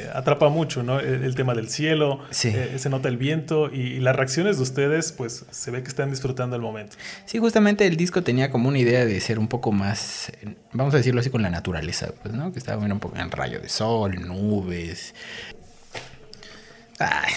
eh, 0.04 0.10
atrapa 0.14 0.48
mucho, 0.48 0.82
¿no? 0.82 0.98
El, 1.00 1.24
el 1.24 1.34
tema 1.34 1.54
del 1.54 1.68
cielo, 1.68 2.20
Sí. 2.30 2.48
eh, 2.54 2.76
se 2.78 2.88
nota 2.88 3.08
el 3.08 3.16
viento 3.16 3.70
y, 3.72 3.80
y 3.80 4.00
las 4.00 4.16
reacciones 4.16 4.56
de 4.56 4.62
ustedes, 4.62 5.12
pues 5.12 5.44
se 5.50 5.70
ve 5.70 5.82
que 5.82 5.88
están 5.88 6.10
disfrutando 6.10 6.56
el 6.56 6.62
momento. 6.62 6.96
Sí, 7.24 7.38
justamente 7.38 7.86
el 7.86 7.96
disco 7.96 8.22
tenía 8.22 8.50
como 8.50 8.68
una 8.68 8.78
idea 8.78 9.04
de 9.04 9.20
ser 9.20 9.38
un 9.38 9.48
poco 9.48 9.72
más, 9.72 10.32
vamos 10.72 10.94
a 10.94 10.96
decirlo 10.98 11.20
así, 11.20 11.30
con 11.30 11.42
la 11.42 11.50
naturaleza, 11.50 12.08
pues, 12.22 12.34
¿no? 12.34 12.52
Que 12.52 12.58
estaba 12.58 12.78
bueno, 12.78 12.94
un 12.94 13.00
poco 13.00 13.16
en 13.16 13.30
rayo 13.30 13.60
de 13.60 13.68
sol, 13.68 14.14
nubes. 14.26 15.14
Ay. 16.98 17.32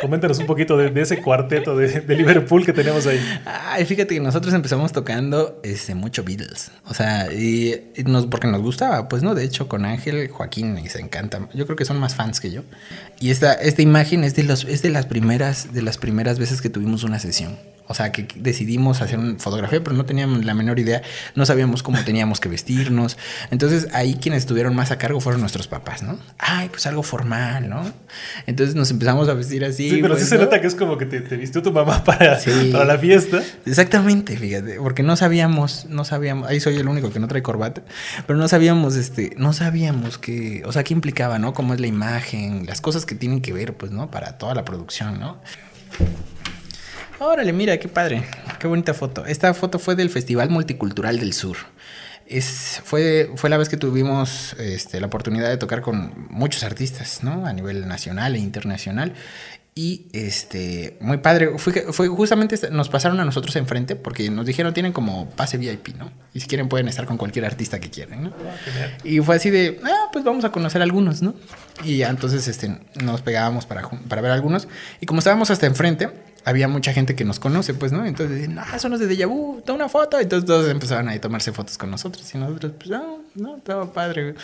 Coméntanos 0.00 0.38
un 0.38 0.46
poquito 0.46 0.76
de, 0.76 1.00
ese 1.00 1.22
cuarteto 1.22 1.76
de, 1.76 2.02
Liverpool 2.16 2.64
que 2.64 2.72
tenemos 2.72 3.06
ahí. 3.06 3.20
Ay, 3.44 3.84
fíjate 3.84 4.14
que 4.14 4.20
nosotros 4.20 4.52
empezamos 4.52 4.92
tocando 4.92 5.60
este, 5.62 5.94
mucho 5.94 6.24
Beatles. 6.24 6.72
O 6.86 6.94
sea, 6.94 7.32
y, 7.32 7.74
y 7.94 8.04
porque 8.28 8.48
nos 8.48 8.60
gustaba, 8.60 9.08
pues, 9.08 9.22
¿no? 9.22 9.34
De 9.34 9.44
hecho, 9.44 9.68
con 9.68 9.84
Ángel, 9.84 10.28
Joaquín, 10.28 10.78
y 10.78 10.88
se 10.88 11.00
encanta. 11.00 11.48
Yo 11.54 11.66
creo 11.66 11.76
que 11.76 11.84
son 11.84 11.98
más 12.00 12.14
fans 12.14 12.40
que 12.40 12.50
yo. 12.50 12.62
Y 13.20 13.30
esta, 13.30 13.52
esta 13.54 13.82
imagen 13.82 14.24
es 14.24 14.34
de, 14.34 14.42
los, 14.42 14.64
es 14.64 14.82
de 14.82 14.90
las 14.90 15.06
primeras, 15.06 15.72
de 15.72 15.82
las 15.82 15.98
primeras 15.98 16.38
veces 16.38 16.60
que 16.60 16.70
tuvimos 16.70 17.04
una 17.04 17.18
sesión. 17.18 17.56
O 17.86 17.94
sea, 17.94 18.12
que 18.12 18.26
decidimos 18.36 19.02
hacer 19.02 19.18
una 19.18 19.38
fotografía, 19.38 19.82
pero 19.84 19.94
no 19.94 20.06
teníamos 20.06 20.44
la 20.44 20.54
menor 20.54 20.78
idea, 20.78 21.02
no 21.34 21.44
sabíamos 21.44 21.82
cómo 21.82 21.98
teníamos 22.04 22.40
que 22.40 22.48
vestirnos. 22.48 23.18
Entonces, 23.50 23.88
ahí 23.92 24.14
quienes 24.14 24.40
estuvieron 24.40 24.74
más 24.74 24.90
a 24.90 24.98
cargo 24.98 25.20
fueron 25.20 25.40
nuestros 25.40 25.68
papás, 25.68 26.02
¿no? 26.02 26.18
Ay, 26.38 26.68
pues 26.70 26.86
algo 26.86 27.02
formal, 27.02 27.68
¿no? 27.68 27.84
Entonces 28.46 28.74
nos 28.74 28.90
empezamos 28.90 29.28
a 29.28 29.34
vestir 29.34 29.64
así. 29.64 29.90
Sí, 29.90 29.98
pero 30.00 30.14
pues, 30.14 30.22
sí 30.24 30.28
se 30.30 30.36
¿no? 30.36 30.44
nota 30.44 30.60
que 30.60 30.66
es 30.66 30.74
como 30.74 30.96
que 30.96 31.06
te, 31.06 31.20
te 31.20 31.36
vistió 31.36 31.62
tu 31.62 31.72
mamá 31.72 32.02
para, 32.04 32.38
Sí. 32.40 32.70
para 32.72 32.84
la 32.84 32.98
fiesta. 32.98 33.42
Exactamente, 33.66 34.36
fíjate, 34.36 34.76
porque 34.80 35.02
no 35.02 35.16
sabíamos, 35.16 35.86
no 35.90 36.04
sabíamos, 36.04 36.48
ahí 36.48 36.60
soy 36.60 36.76
el 36.76 36.88
único 36.88 37.10
que 37.12 37.18
no 37.20 37.28
trae 37.28 37.42
corbata, 37.42 37.82
pero 38.26 38.38
no 38.38 38.48
sabíamos, 38.48 38.96
este, 38.96 39.34
no 39.36 39.52
sabíamos 39.52 40.18
que, 40.18 40.62
o 40.64 40.72
sea, 40.72 40.84
qué 40.84 40.94
implicaba, 40.94 41.38
¿no? 41.38 41.52
Cómo 41.52 41.74
es 41.74 41.80
la 41.80 41.86
imagen, 41.86 42.64
las 42.66 42.80
cosas 42.80 43.04
que 43.06 43.14
tienen 43.14 43.40
que 43.42 43.52
ver, 43.52 43.74
pues, 43.74 43.92
¿no? 43.92 44.10
Para 44.10 44.38
toda 44.38 44.54
la 44.54 44.64
producción, 44.64 45.20
¿no? 45.20 45.38
Órale, 47.20 47.52
mira, 47.52 47.78
qué 47.78 47.88
padre, 47.88 48.24
qué 48.58 48.66
bonita 48.66 48.92
foto. 48.92 49.24
Esta 49.24 49.54
foto 49.54 49.78
fue 49.78 49.94
del 49.94 50.10
Festival 50.10 50.50
Multicultural 50.50 51.20
del 51.20 51.32
Sur. 51.32 51.56
Es, 52.26 52.80
fue, 52.84 53.30
fue 53.36 53.50
la 53.50 53.56
vez 53.56 53.68
que 53.68 53.76
tuvimos 53.76 54.54
este, 54.54 54.98
la 54.98 55.06
oportunidad 55.06 55.48
de 55.48 55.56
tocar 55.56 55.80
con 55.80 56.26
muchos 56.30 56.64
artistas, 56.64 57.22
¿no? 57.22 57.46
A 57.46 57.52
nivel 57.52 57.86
nacional 57.86 58.34
e 58.34 58.38
internacional. 58.38 59.12
Y 59.76 60.06
este, 60.12 60.96
muy 61.00 61.18
padre. 61.18 61.58
Fue, 61.58 61.72
fue 61.92 62.08
justamente 62.08 62.56
nos 62.70 62.88
pasaron 62.88 63.20
a 63.20 63.24
nosotros 63.24 63.54
enfrente 63.56 63.96
porque 63.96 64.30
nos 64.30 64.46
dijeron 64.46 64.72
tienen 64.72 64.92
como 64.92 65.28
pase 65.30 65.58
VIP, 65.58 65.96
¿no? 65.96 66.10
Y 66.32 66.40
si 66.40 66.46
quieren 66.46 66.68
pueden 66.68 66.88
estar 66.88 67.06
con 67.06 67.16
cualquier 67.16 67.44
artista 67.44 67.78
que 67.78 67.90
quieran, 67.90 68.24
¿no? 68.24 68.32
Genial. 68.64 68.96
Y 69.04 69.20
fue 69.20 69.36
así 69.36 69.50
de, 69.50 69.80
ah, 69.84 70.08
pues 70.12 70.24
vamos 70.24 70.44
a 70.44 70.50
conocer 70.50 70.80
algunos, 70.80 71.22
¿no? 71.22 71.34
Y 71.84 71.98
ya 71.98 72.08
entonces 72.08 72.46
este, 72.48 72.78
nos 73.02 73.22
pegábamos 73.22 73.66
para, 73.66 73.88
para 74.08 74.22
ver 74.22 74.30
algunos. 74.30 74.68
Y 75.00 75.06
como 75.06 75.18
estábamos 75.18 75.50
hasta 75.50 75.66
enfrente, 75.66 76.08
había 76.44 76.68
mucha 76.68 76.92
gente 76.92 77.14
que 77.14 77.24
nos 77.24 77.40
conoce, 77.40 77.72
pues, 77.72 77.90
¿no? 77.90 78.04
Entonces 78.04 78.36
decían, 78.36 78.58
ah, 78.58 78.78
son 78.78 78.90
los 78.90 79.00
de 79.00 79.06
Deja 79.06 79.26
Vu, 79.26 79.62
toma 79.64 79.76
una 79.76 79.88
foto. 79.88 80.20
Entonces 80.20 80.46
todos 80.46 80.68
empezaban 80.68 81.08
a 81.08 81.18
tomarse 81.18 81.52
fotos 81.52 81.78
con 81.78 81.90
nosotros. 81.90 82.32
Y 82.34 82.38
nosotros, 82.38 82.72
pues, 82.76 82.90
no, 82.90 83.20
no, 83.34 83.56
estaba 83.56 83.92
padre. 83.92 84.34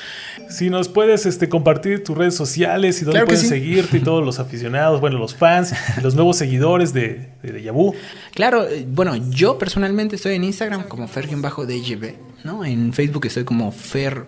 Si 0.49 0.71
nos 0.71 0.89
puedes 0.89 1.27
este, 1.27 1.49
compartir 1.49 2.03
tus 2.03 2.17
redes 2.17 2.35
sociales 2.35 3.01
y 3.03 3.05
dónde 3.05 3.27
pueden 3.27 3.47
seguirte 3.47 3.99
y 3.99 4.01
todos 4.01 4.25
los 4.25 4.39
aficionados, 4.39 5.01
bueno, 5.01 5.19
los 5.19 5.35
fans, 5.35 5.75
los 6.03 6.15
nuevos 6.15 6.39
seguidores 6.39 6.95
de, 6.95 7.29
de 7.43 7.53
Deja 7.53 7.73
Vu. 7.73 7.95
Claro, 8.35 8.67
eh, 8.67 8.87
bueno, 8.89 9.17
yo 9.31 9.59
personalmente 9.59 10.17
estoy 10.17 10.37
en 10.37 10.45
Instagram 10.45 10.85
como 10.85 11.07
Fer-DJB, 11.07 12.15
¿no? 12.45 12.65
En 12.65 12.95
Facebook 12.95 13.27
estoy 13.27 13.45
como 13.45 13.73
Fer 13.73 14.27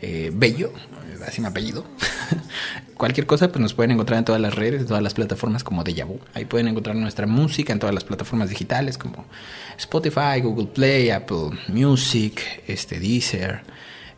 eh, 0.00 0.30
Bello, 0.32 0.72
así 1.26 1.40
mi 1.40 1.46
apellido. 1.46 1.84
Cualquier 2.96 3.26
cosa, 3.26 3.48
pues 3.48 3.60
nos 3.60 3.74
pueden 3.74 3.92
encontrar 3.92 4.18
en 4.18 4.24
todas 4.24 4.40
las 4.40 4.54
redes, 4.54 4.82
en 4.82 4.86
todas 4.86 5.02
las 5.02 5.14
plataformas 5.14 5.64
como 5.64 5.84
Deja 5.84 6.04
Vu. 6.04 6.20
Ahí 6.34 6.44
pueden 6.44 6.68
encontrar 6.68 6.96
nuestra 6.96 7.26
música 7.26 7.72
en 7.72 7.78
todas 7.78 7.94
las 7.94 8.04
plataformas 8.04 8.50
digitales 8.50 8.98
como 8.98 9.24
Spotify, 9.78 10.40
Google 10.42 10.66
Play, 10.66 11.10
Apple 11.10 11.58
Music, 11.68 12.42
este, 12.66 13.00
Deezer. 13.00 13.62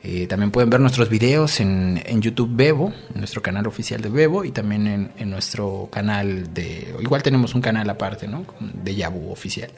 Eh, 0.04 0.26
también 0.26 0.50
pueden 0.50 0.68
ver 0.68 0.80
nuestros 0.80 1.08
videos 1.08 1.60
en, 1.60 2.02
en, 2.04 2.20
YouTube 2.20 2.50
Bebo, 2.52 2.92
en 3.14 3.20
nuestro 3.20 3.40
canal 3.40 3.68
oficial 3.68 4.00
de 4.00 4.08
Bebo 4.08 4.44
y 4.44 4.50
también 4.50 4.88
en, 4.88 5.12
en, 5.16 5.30
nuestro 5.30 5.88
canal 5.92 6.52
de... 6.52 6.92
Igual 7.00 7.22
tenemos 7.22 7.54
un 7.54 7.60
canal 7.60 7.88
aparte, 7.88 8.26
¿no? 8.26 8.44
De 8.58 8.96
Yabu 8.96 9.30
oficial. 9.30 9.70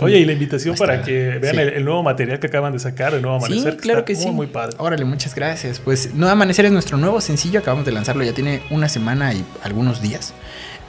Oye, 0.00 0.18
y 0.18 0.24
la 0.24 0.32
invitación 0.32 0.74
para 0.74 1.02
que 1.02 1.38
vean 1.38 1.60
el, 1.60 1.84
nuevo 1.84 2.02
material 2.02 2.40
que 2.40 2.48
acaban 2.48 2.72
de 2.72 2.80
sacar, 2.80 3.14
el 3.14 3.22
nuevo 3.22 3.36
Amanecer. 3.36 3.74
Sí, 3.74 3.78
claro 3.78 4.04
que, 4.04 4.16
sí. 4.16 4.28
Muy 4.30 4.48
padre. 4.48 4.76
Órale, 4.78 5.04
muchas 5.04 5.32
gracias. 5.34 5.78
Pues 5.78 6.12
Nuevo 6.12 6.32
Amanecer 6.32 6.64
es 6.64 6.72
nuestro 6.72 6.96
nuevo 6.96 7.20
sencillo, 7.20 7.60
acabamos 7.60 7.86
de 7.86 7.92
lanzarlo, 7.92 8.24
ya 8.24 8.32
tiene 8.32 8.62
una 8.70 8.88
semana 8.88 9.32
y 9.32 9.44
algunos 9.62 10.02
días. 10.02 10.34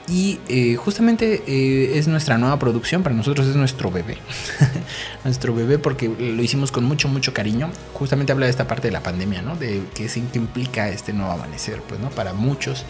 Y 0.09 0.39
eh, 0.47 0.77
justamente 0.77 1.43
eh, 1.47 1.97
es 1.97 2.07
nuestra 2.07 2.37
nueva 2.37 2.57
producción, 2.57 3.03
para 3.03 3.13
nosotros 3.13 3.45
es 3.47 3.55
nuestro 3.55 3.91
bebé. 3.91 4.17
nuestro 5.27 5.53
bebé 5.53 5.77
porque 5.77 6.07
lo 6.07 6.41
hicimos 6.41 6.71
con 6.71 6.85
mucho, 6.85 7.07
mucho 7.07 7.33
cariño. 7.33 7.69
Justamente 7.93 8.31
habla 8.31 8.45
de 8.45 8.51
esta 8.51 8.65
parte 8.65 8.87
de 8.87 8.93
la 8.93 9.03
pandemia, 9.03 9.41
¿no? 9.41 9.55
De 9.55 9.83
qué, 9.93 10.05
es, 10.05 10.13
qué 10.13 10.39
implica 10.39 10.89
este 10.89 11.13
nuevo 11.13 11.31
amanecer, 11.33 11.81
pues, 11.87 11.99
¿no? 11.99 12.09
Para 12.09 12.33
muchos. 12.33 12.85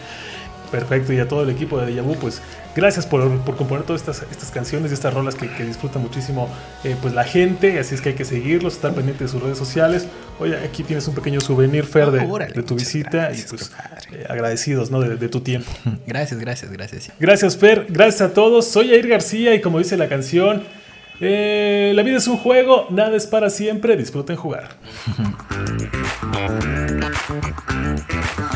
Perfecto, 0.71 1.13
y 1.13 1.19
a 1.19 1.27
todo 1.27 1.43
el 1.43 1.49
equipo 1.49 1.79
de 1.79 1.93
Deja 1.93 2.03
pues 2.19 2.41
gracias 2.75 3.05
por, 3.05 3.39
por 3.39 3.55
componer 3.55 3.85
todas 3.85 4.01
estas, 4.01 4.29
estas, 4.29 4.51
canciones 4.51 4.91
y 4.91 4.95
estas 4.95 5.13
rolas 5.13 5.35
que, 5.35 5.49
que 5.49 5.63
disfruta 5.63 5.97
muchísimo 5.97 6.49
eh, 6.83 6.97
pues 7.01 7.13
la 7.13 7.23
gente, 7.23 7.79
así 7.79 7.95
es 7.95 8.01
que 8.01 8.09
hay 8.09 8.15
que 8.15 8.25
seguirlos, 8.25 8.73
estar 8.73 8.93
pendiente 8.93 9.23
de 9.23 9.29
sus 9.29 9.41
redes 9.41 9.57
sociales. 9.57 10.07
Oye, 10.39 10.57
aquí 10.57 10.83
tienes 10.83 11.07
un 11.07 11.15
pequeño 11.15 11.39
souvenir, 11.39 11.85
Fer, 11.85 12.11
de, 12.11 12.19
de 12.53 12.63
tu 12.63 12.75
visita 12.75 13.31
y 13.31 13.41
pues 13.43 13.71
eh, 14.11 14.25
agradecidos 14.27 14.91
¿no? 14.91 14.99
de, 14.99 15.15
de, 15.15 15.29
tu 15.29 15.39
tiempo. 15.39 15.71
Gracias, 16.05 16.37
gracias, 16.37 16.69
gracias. 16.69 17.11
Gracias, 17.17 17.55
Fer, 17.55 17.85
gracias 17.87 18.21
a 18.29 18.33
todos. 18.33 18.67
Soy 18.67 18.93
Air 18.93 19.07
García 19.07 19.55
y 19.55 19.61
como 19.61 19.79
dice 19.79 19.95
la 19.95 20.09
canción, 20.09 20.63
eh, 21.19 21.91
la 21.95 22.03
vida 22.03 22.17
es 22.17 22.27
un 22.27 22.37
juego, 22.37 22.87
nada 22.89 23.15
es 23.15 23.27
para 23.27 23.49
siempre, 23.49 23.97
disfruten 23.97 24.35
jugar. 24.35 24.77